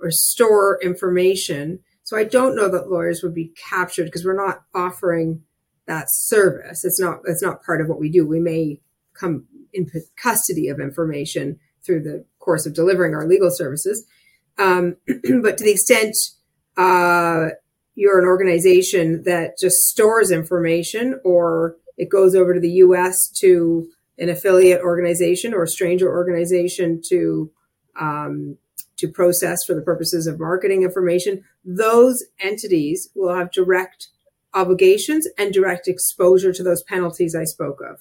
or 0.00 0.10
store 0.10 0.78
information. 0.82 1.80
So 2.04 2.16
I 2.16 2.24
don't 2.24 2.56
know 2.56 2.68
that 2.70 2.90
lawyers 2.90 3.22
would 3.22 3.34
be 3.34 3.52
captured 3.70 4.04
because 4.04 4.24
we're 4.24 4.46
not 4.46 4.62
offering 4.74 5.42
that 5.86 6.06
service. 6.08 6.84
It's 6.84 7.00
not 7.00 7.20
it's 7.24 7.42
not 7.42 7.64
part 7.64 7.80
of 7.80 7.88
what 7.88 7.98
we 7.98 8.10
do. 8.10 8.26
We 8.26 8.40
may 8.40 8.80
come 9.14 9.46
in 9.72 9.90
custody 10.16 10.68
of 10.68 10.80
information 10.80 11.58
through 11.84 12.02
the 12.02 12.24
course 12.38 12.66
of 12.66 12.74
delivering 12.74 13.14
our 13.14 13.26
legal 13.26 13.50
services. 13.50 14.06
Um, 14.56 14.96
but 15.06 15.58
to 15.58 15.64
the 15.64 15.72
extent 15.72 16.14
uh, 16.76 17.48
you're 17.98 18.20
an 18.20 18.26
organization 18.26 19.24
that 19.24 19.58
just 19.58 19.74
stores 19.88 20.30
information 20.30 21.20
or 21.24 21.74
it 21.96 22.08
goes 22.08 22.36
over 22.36 22.54
to 22.54 22.60
the 22.60 22.70
US 22.86 23.16
to 23.40 23.88
an 24.18 24.28
affiliate 24.28 24.80
organization 24.82 25.52
or 25.52 25.64
a 25.64 25.68
stranger 25.68 26.08
organization 26.08 27.02
to 27.08 27.50
um, 27.98 28.56
to 28.98 29.08
process 29.08 29.58
for 29.66 29.74
the 29.74 29.82
purposes 29.82 30.28
of 30.28 30.38
marketing 30.38 30.84
information, 30.84 31.44
those 31.64 32.24
entities 32.38 33.08
will 33.16 33.34
have 33.34 33.50
direct 33.50 34.08
obligations 34.54 35.26
and 35.36 35.52
direct 35.52 35.88
exposure 35.88 36.52
to 36.52 36.62
those 36.62 36.84
penalties 36.84 37.34
I 37.34 37.44
spoke 37.44 37.80
of. 37.80 37.98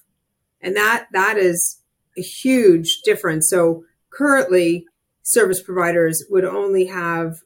And 0.61 0.75
that 0.75 1.07
that 1.11 1.37
is 1.39 1.81
a 2.15 2.21
huge 2.21 3.01
difference. 3.03 3.49
So 3.49 3.83
currently 4.11 4.85
service 5.23 5.63
providers 5.63 6.23
would 6.29 6.45
only 6.45 6.85
have 6.85 7.37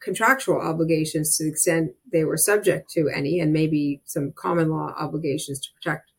contractual 0.00 0.60
obligations 0.60 1.36
to 1.36 1.44
the 1.44 1.50
extent 1.50 1.92
they 2.12 2.24
were 2.24 2.36
subject 2.36 2.90
to 2.90 3.08
any, 3.08 3.40
and 3.40 3.52
maybe 3.52 4.00
some 4.04 4.32
common 4.32 4.70
law 4.70 4.94
obligations 4.98 5.60
to 5.60 5.68
protect 5.74 6.10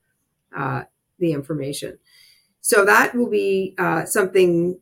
uh, 0.55 0.83
the 1.19 1.31
information. 1.31 1.97
So 2.61 2.83
that 2.85 3.15
will 3.15 3.29
be 3.29 3.75
uh, 3.77 4.05
something 4.05 4.79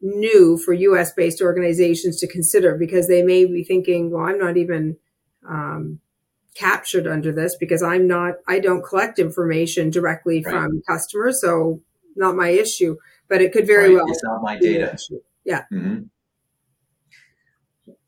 new 0.00 0.58
for 0.58 0.72
US 0.72 1.12
based 1.12 1.42
organizations 1.42 2.18
to 2.20 2.26
consider 2.26 2.76
because 2.76 3.06
they 3.06 3.22
may 3.22 3.44
be 3.44 3.62
thinking, 3.62 4.10
well, 4.10 4.24
I'm 4.24 4.38
not 4.38 4.56
even 4.56 4.96
um, 5.48 6.00
captured 6.54 7.06
under 7.06 7.32
this 7.32 7.56
because 7.58 7.82
I'm 7.82 8.06
not, 8.06 8.34
I 8.48 8.58
don't 8.58 8.84
collect 8.84 9.18
information 9.18 9.90
directly 9.90 10.42
right. 10.42 10.52
from 10.52 10.82
customers. 10.88 11.40
So 11.40 11.82
not 12.16 12.34
my 12.34 12.48
issue, 12.48 12.96
but 13.28 13.40
it 13.40 13.52
could 13.52 13.66
very 13.66 13.94
right. 13.94 13.96
well. 13.96 14.06
It's 14.08 14.24
not 14.24 14.42
my 14.42 14.58
data. 14.58 14.98
Yeah. 15.44 15.64
Mm-hmm. 15.72 16.02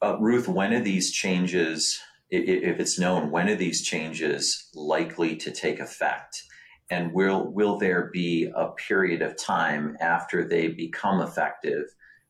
Uh, 0.02 0.16
Ruth, 0.18 0.48
when 0.48 0.74
are 0.74 0.80
these 0.80 1.12
changes, 1.12 2.00
if 2.28 2.80
it's 2.80 2.98
known, 2.98 3.30
when 3.30 3.48
are 3.48 3.54
these 3.54 3.82
changes 3.82 4.68
likely 4.74 5.36
to 5.36 5.52
take 5.52 5.78
effect? 5.78 6.42
And 6.90 7.12
will, 7.12 7.52
will 7.52 7.78
there 7.78 8.10
be 8.12 8.50
a 8.54 8.70
period 8.72 9.22
of 9.22 9.36
time 9.36 9.96
after 10.00 10.46
they 10.46 10.68
become 10.68 11.20
effective 11.20 11.84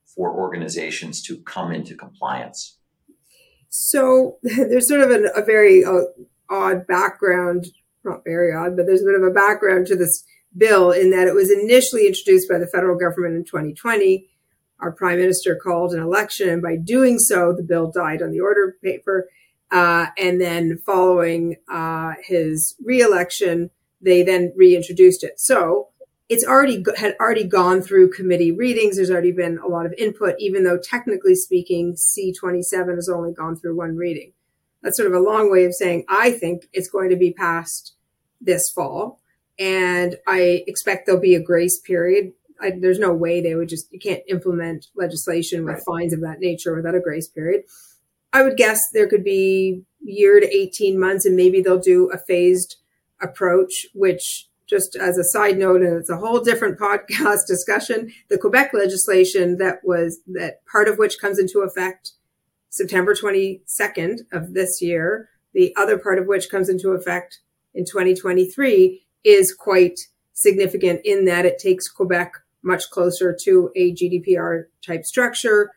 for 0.05 0.31
organizations 0.31 1.23
to 1.23 1.37
come 1.41 1.71
into 1.71 1.95
compliance? 1.95 2.77
So 3.69 4.37
there's 4.43 4.87
sort 4.87 5.01
of 5.01 5.09
an, 5.09 5.27
a 5.35 5.43
very 5.43 5.83
uh, 5.83 6.01
odd 6.51 6.85
background, 6.85 7.65
not 8.03 8.19
very 8.23 8.53
odd, 8.53 8.77
but 8.77 8.85
there's 8.85 9.01
a 9.01 9.05
bit 9.05 9.15
of 9.15 9.23
a 9.23 9.33
background 9.33 9.87
to 9.87 9.95
this 9.95 10.23
bill 10.55 10.91
in 10.91 11.09
that 11.09 11.27
it 11.27 11.33
was 11.33 11.49
initially 11.49 12.05
introduced 12.05 12.47
by 12.47 12.59
the 12.59 12.67
federal 12.67 12.97
government 12.97 13.35
in 13.35 13.43
2020 13.43 14.29
our 14.79 14.91
prime 14.91 15.19
minister 15.19 15.55
called 15.55 15.93
an 15.93 16.01
election, 16.01 16.61
by 16.61 16.75
doing 16.75 17.19
so, 17.19 17.53
the 17.53 17.63
bill 17.63 17.91
died 17.91 18.21
on 18.21 18.31
the 18.31 18.39
order 18.39 18.75
paper. 18.83 19.29
Uh, 19.71 20.07
and 20.17 20.39
then, 20.39 20.77
following 20.85 21.55
uh, 21.71 22.13
his 22.23 22.75
reelection, 22.83 23.71
they 24.01 24.21
then 24.21 24.53
reintroduced 24.55 25.23
it. 25.23 25.39
So 25.39 25.89
it's 26.29 26.45
already 26.45 26.83
had 26.97 27.15
already 27.19 27.43
gone 27.43 27.81
through 27.81 28.11
committee 28.11 28.51
readings. 28.51 28.95
There's 28.95 29.11
already 29.11 29.31
been 29.31 29.57
a 29.59 29.67
lot 29.67 29.85
of 29.85 29.93
input, 29.97 30.35
even 30.39 30.63
though 30.63 30.77
technically 30.77 31.35
speaking, 31.35 31.95
C27 31.95 32.95
has 32.95 33.09
only 33.09 33.33
gone 33.33 33.55
through 33.55 33.75
one 33.75 33.95
reading. 33.95 34.33
That's 34.81 34.97
sort 34.97 35.11
of 35.11 35.13
a 35.13 35.23
long 35.23 35.51
way 35.51 35.65
of 35.65 35.73
saying 35.73 36.05
I 36.09 36.31
think 36.31 36.67
it's 36.73 36.89
going 36.89 37.09
to 37.09 37.15
be 37.15 37.33
passed 37.33 37.93
this 38.41 38.69
fall, 38.73 39.19
and 39.57 40.17
I 40.27 40.63
expect 40.67 41.05
there'll 41.05 41.21
be 41.21 41.35
a 41.35 41.43
grace 41.43 41.79
period 41.79 42.33
I, 42.63 42.71
there's 42.79 42.99
no 42.99 43.13
way 43.13 43.41
they 43.41 43.55
would 43.55 43.69
just 43.69 43.91
you 43.91 43.99
can't 43.99 44.23
implement 44.27 44.87
legislation 44.95 45.65
with 45.65 45.75
right. 45.75 45.83
fines 45.85 46.13
of 46.13 46.21
that 46.21 46.39
nature 46.39 46.75
without 46.75 46.95
a 46.95 47.01
grace 47.01 47.27
period. 47.27 47.63
I 48.31 48.41
would 48.41 48.57
guess 48.57 48.79
there 48.93 49.07
could 49.07 49.23
be 49.23 49.83
year 50.01 50.39
to 50.39 50.55
18 50.55 50.99
months, 50.99 51.25
and 51.25 51.35
maybe 51.35 51.61
they'll 51.61 51.79
do 51.79 52.09
a 52.11 52.17
phased 52.17 52.77
approach, 53.21 53.85
which 53.93 54.49
just 54.67 54.95
as 54.95 55.17
a 55.17 55.23
side 55.23 55.57
note, 55.57 55.81
and 55.81 55.97
it's 55.97 56.09
a 56.09 56.17
whole 56.17 56.39
different 56.39 56.79
podcast 56.79 57.45
discussion, 57.47 58.11
the 58.29 58.37
Quebec 58.37 58.73
legislation 58.73 59.57
that 59.57 59.79
was 59.83 60.21
that 60.27 60.65
part 60.65 60.87
of 60.87 60.97
which 60.97 61.19
comes 61.19 61.37
into 61.37 61.61
effect 61.61 62.13
September 62.69 63.13
22nd 63.13 64.21
of 64.31 64.53
this 64.53 64.81
year, 64.81 65.29
the 65.53 65.75
other 65.75 65.97
part 65.99 66.17
of 66.17 66.25
which 66.25 66.49
comes 66.49 66.69
into 66.69 66.91
effect 66.91 67.39
in 67.75 67.85
2023 67.85 69.03
is 69.23 69.53
quite 69.53 69.99
significant 70.33 71.01
in 71.03 71.25
that 71.25 71.45
it 71.45 71.59
takes 71.59 71.87
Quebec 71.87 72.33
much 72.63 72.89
closer 72.89 73.35
to 73.43 73.71
a 73.75 73.93
GDPR 73.93 74.65
type 74.85 75.05
structure, 75.05 75.71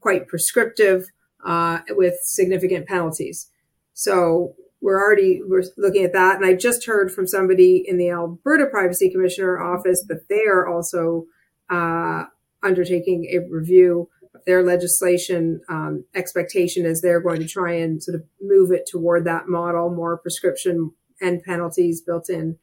quite 0.00 0.28
prescriptive, 0.28 1.06
uh, 1.44 1.80
with 1.90 2.14
significant 2.22 2.86
penalties. 2.86 3.50
So 3.94 4.54
we're 4.80 5.02
already 5.02 5.40
we're 5.44 5.64
looking 5.76 6.04
at 6.04 6.12
that, 6.12 6.36
and 6.36 6.44
I 6.44 6.54
just 6.54 6.86
heard 6.86 7.12
from 7.12 7.26
somebody 7.26 7.84
in 7.86 7.98
the 7.98 8.10
Alberta 8.10 8.66
Privacy 8.66 9.10
Commissioner 9.10 9.60
office 9.60 10.04
that 10.08 10.28
they 10.28 10.44
are 10.46 10.68
also 10.68 11.24
uh, 11.68 12.24
undertaking 12.62 13.28
a 13.32 13.38
review 13.50 14.08
of 14.34 14.44
their 14.46 14.62
legislation. 14.62 15.60
Um, 15.68 16.04
expectation 16.14 16.86
is 16.86 17.00
they're 17.00 17.20
going 17.20 17.40
to 17.40 17.48
try 17.48 17.72
and 17.72 18.02
sort 18.02 18.16
of 18.16 18.24
move 18.40 18.70
it 18.70 18.86
toward 18.86 19.24
that 19.24 19.48
model, 19.48 19.90
more 19.90 20.16
prescription 20.16 20.92
and 21.20 21.42
penalties 21.42 22.00
built 22.00 22.30
in, 22.30 22.56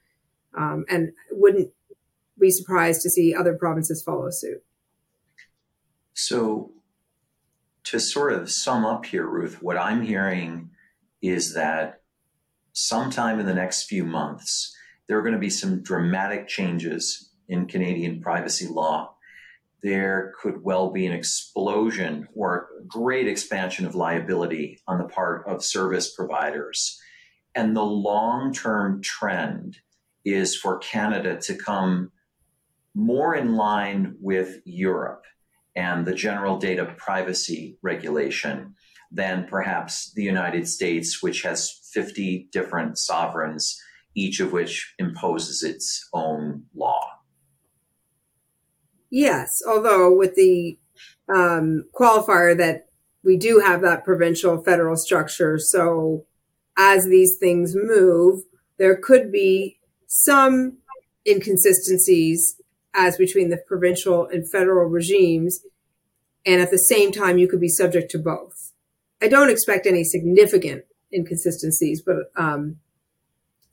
um, 0.58 0.86
and 0.89 1.12
wouldn't 1.32 1.71
be 2.39 2.52
surprised 2.52 3.02
to 3.02 3.10
see 3.10 3.34
other 3.34 3.54
provinces 3.54 4.04
follow 4.04 4.30
suit. 4.30 4.63
So, 6.13 6.71
to 7.86 8.00
sort 8.00 8.34
of 8.34 8.50
sum 8.50 8.86
up 8.86 9.06
here, 9.06 9.28
Ruth, 9.28 9.62
what 9.62 9.78
I'm 9.78 10.02
hearing 10.02 10.71
is 11.21 11.54
that 11.54 12.02
sometime 12.74 13.39
in 13.39 13.45
the 13.45 13.54
next 13.54 13.84
few 13.84 14.04
months, 14.04 14.76
there 15.08 15.17
are 15.17 15.21
going 15.21 15.34
to 15.34 15.39
be 15.39 15.50
some 15.50 15.84
dramatic 15.84 16.48
changes 16.48 17.30
in 17.48 17.67
Canadian 17.67 18.21
privacy 18.21 18.67
law. 18.67 19.15
There 19.84 20.34
could 20.41 20.63
well 20.63 20.89
be 20.89 21.06
an 21.06 21.13
explosion 21.13 22.28
or 22.34 22.69
great 22.88 23.28
expansion 23.28 23.86
of 23.86 23.93
liability 23.93 24.80
on 24.88 24.98
the 24.98 25.04
part 25.04 25.48
of 25.48 25.63
service 25.63 26.13
providers. 26.13 27.00
And 27.54 27.76
the 27.76 27.84
long 27.84 28.52
term 28.52 29.02
trend 29.02 29.78
is 30.24 30.56
for 30.56 30.80
Canada 30.80 31.39
to 31.41 31.56
come 31.56 32.12
more 32.96 33.36
in 33.36 33.56
line 33.56 34.16
with 34.20 34.62
Europe 34.66 35.26
and 35.76 36.06
the 36.06 36.16
general 36.16 36.58
data 36.58 36.86
privacy 36.98 37.78
regulation 37.82 38.74
than 39.12 39.46
perhaps 39.48 40.14
the 40.14 40.24
United 40.24 40.68
States, 40.68 41.22
which 41.22 41.42
has 41.42 41.72
50 41.94 42.50
different 42.52 42.98
sovereigns, 42.98 43.80
each 44.16 44.40
of 44.40 44.54
which 44.54 44.94
imposes 44.98 45.62
its 45.62 46.08
own 46.14 46.64
law. 46.74 47.02
Yes, 49.12 49.62
although 49.68 50.14
with 50.14 50.36
the 50.36 50.78
um, 51.34 51.86
qualifier 51.94 52.58
that 52.58 52.88
we 53.24 53.38
do 53.38 53.60
have 53.60 53.82
that 53.82 54.06
provincial 54.06 54.64
federal 54.64 54.96
structure. 54.96 55.58
So 55.58 56.26
as 56.78 57.06
these 57.06 57.38
things 57.38 57.74
move, 57.76 58.44
there 58.78 58.96
could 58.96 59.32
be 59.32 59.80
some 60.08 60.78
inconsistencies 61.28 62.62
as 62.96 63.18
between 63.18 63.50
the 63.50 63.58
provincial 63.68 64.26
and 64.26 64.50
federal 64.50 64.90
regimes. 64.90 65.62
And 66.46 66.62
at 66.62 66.72
the 66.72 66.78
same 66.78 67.12
time, 67.12 67.38
you 67.38 67.48
could 67.48 67.62
be 67.62 67.70
subject 67.70 68.12
to 68.12 68.20
both. 68.20 68.72
I 69.22 69.28
don't 69.28 69.50
expect 69.50 69.86
any 69.86 70.04
significant 70.04 70.86
inconsistencies, 71.14 72.02
but 72.02 72.32
um, 72.36 72.78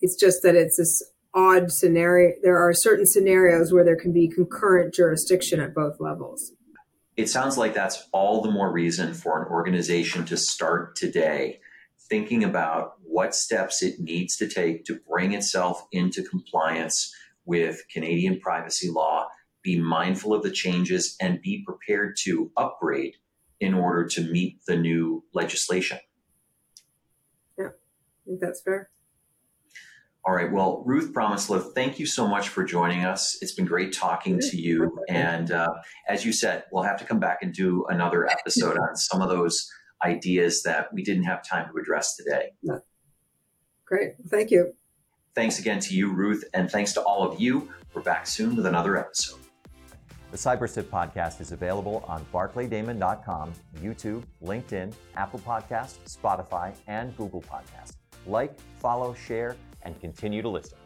it's 0.01 0.17
just 0.17 0.43
that 0.43 0.55
it's 0.57 0.77
this 0.77 1.03
odd 1.35 1.71
scenario. 1.71 2.35
There 2.43 2.59
are 2.59 2.73
certain 2.73 3.07
scenarios 3.07 3.73
where 3.73 3.85
there 3.85 3.97
can 3.97 4.13
be 4.13 4.29
concurrent 4.29 4.95
jurisdiction 4.95 5.61
at 5.61 5.75
both 5.75 6.01
levels. 6.01 6.53
It 7.17 7.29
sounds 7.29 7.59
like 7.59 7.75
that's 7.75 8.09
all 8.13 8.41
the 8.41 8.51
more 8.51 8.73
reason 8.73 9.13
for 9.13 9.43
an 9.43 9.49
organization 9.49 10.25
to 10.27 10.37
start 10.37 10.97
today 10.97 11.61
thinking 12.09 12.45
about 12.45 12.95
what 13.03 13.35
steps 13.35 13.83
it 13.83 14.01
needs 14.01 14.37
to 14.37 14.49
take 14.49 14.85
to 14.85 14.99
bring 15.09 15.33
itself 15.33 15.87
into 15.93 16.23
compliance 16.23 17.15
with 17.45 17.83
Canadian 17.93 18.41
privacy 18.41 18.91
law, 18.91 19.27
be 19.63 19.79
mindful 19.79 20.35
of 20.35 20.43
the 20.43 20.51
changes, 20.51 21.17
and 21.21 21.41
be 21.41 21.65
prepared 21.67 22.17
to 22.25 22.51
upgrade 22.57 23.15
in 23.61 23.75
order 23.75 24.07
to 24.07 24.23
meet 24.23 24.59
the 24.67 24.77
new 24.77 25.25
legislation. 25.33 25.99
Yeah, 27.59 27.69
I 27.69 28.27
think 28.27 28.41
that's 28.41 28.63
fair. 28.63 28.91
All 30.25 30.35
right. 30.35 30.53
Well, 30.53 30.85
Ruth 30.87 31.13
Promislow, 31.13 31.73
thank 31.75 31.99
you 31.99 32.07
so 32.07 32.29
much 32.29 32.49
for 32.49 32.63
joining 32.63 33.05
us. 33.05 33.37
It's 33.41 33.55
been 33.55 33.65
great 33.65 33.93
talking 33.93 34.39
to 34.39 34.57
you. 34.57 34.97
And 35.09 35.51
uh, 35.51 35.73
as 36.09 36.25
you 36.25 36.33
said, 36.33 36.63
we'll 36.71 36.85
have 36.85 36.99
to 36.99 37.05
come 37.05 37.19
back 37.19 37.39
and 37.43 37.53
do 37.53 37.85
another 37.89 38.31
episode 38.31 38.79
on 38.79 38.95
some 38.95 39.21
of 39.21 39.29
those 39.29 39.69
ideas 40.05 40.63
that 40.63 40.93
we 40.93 41.03
didn't 41.03 41.25
have 41.25 41.47
time 41.47 41.69
to 41.73 41.81
address 41.81 42.15
today. 42.17 42.51
Yeah. 42.63 42.79
Great. 43.85 44.13
Thank 44.31 44.53
you. 44.53 44.75
Thanks 45.35 45.59
again 45.59 45.81
to 45.81 45.95
you, 45.95 46.13
Ruth, 46.13 46.45
and 46.53 46.71
thanks 46.71 46.93
to 46.93 47.01
all 47.01 47.27
of 47.27 47.41
you. 47.41 47.73
We're 47.95 48.03
back 48.03 48.27
soon 48.27 48.55
with 48.55 48.67
another 48.67 48.99
episode. 48.99 49.39
The 50.31 50.37
CyberSip 50.37 50.85
podcast 50.85 51.41
is 51.41 51.53
available 51.53 52.05
on 52.07 52.25
barclaydamon.com, 52.35 53.53
YouTube, 53.81 54.25
LinkedIn, 54.43 54.93
Apple 55.17 55.39
Podcast, 55.41 55.97
Spotify, 56.07 56.75
and 56.87 57.17
Google 57.17 57.41
Podcast. 57.41 57.93
Like, 58.27 58.59
follow, 58.79 59.15
share, 59.15 59.57
and 59.83 59.99
continue 60.01 60.43
to 60.43 60.49
listen. 60.51 60.77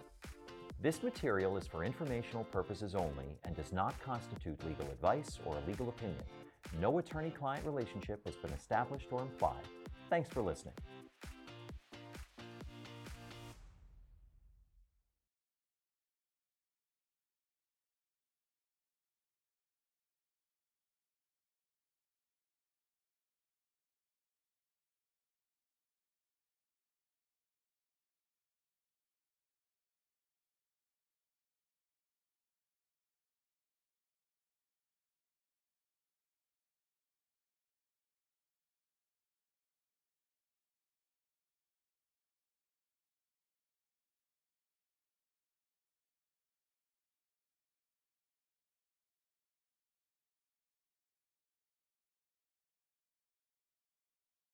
This 0.80 1.02
material 1.02 1.56
is 1.56 1.66
for 1.66 1.84
informational 1.84 2.44
purposes 2.44 2.94
only 2.94 3.26
and 3.44 3.56
does 3.56 3.72
not 3.72 4.00
constitute 4.00 4.64
legal 4.64 4.86
advice 4.92 5.40
or 5.44 5.56
a 5.56 5.68
legal 5.68 5.88
opinion. 5.88 6.22
No 6.80 6.98
attorney 6.98 7.30
client 7.30 7.64
relationship 7.66 8.20
has 8.26 8.36
been 8.36 8.52
established 8.52 9.08
or 9.10 9.22
implied. 9.22 9.64
Thanks 10.08 10.28
for 10.28 10.42
listening. 10.42 10.74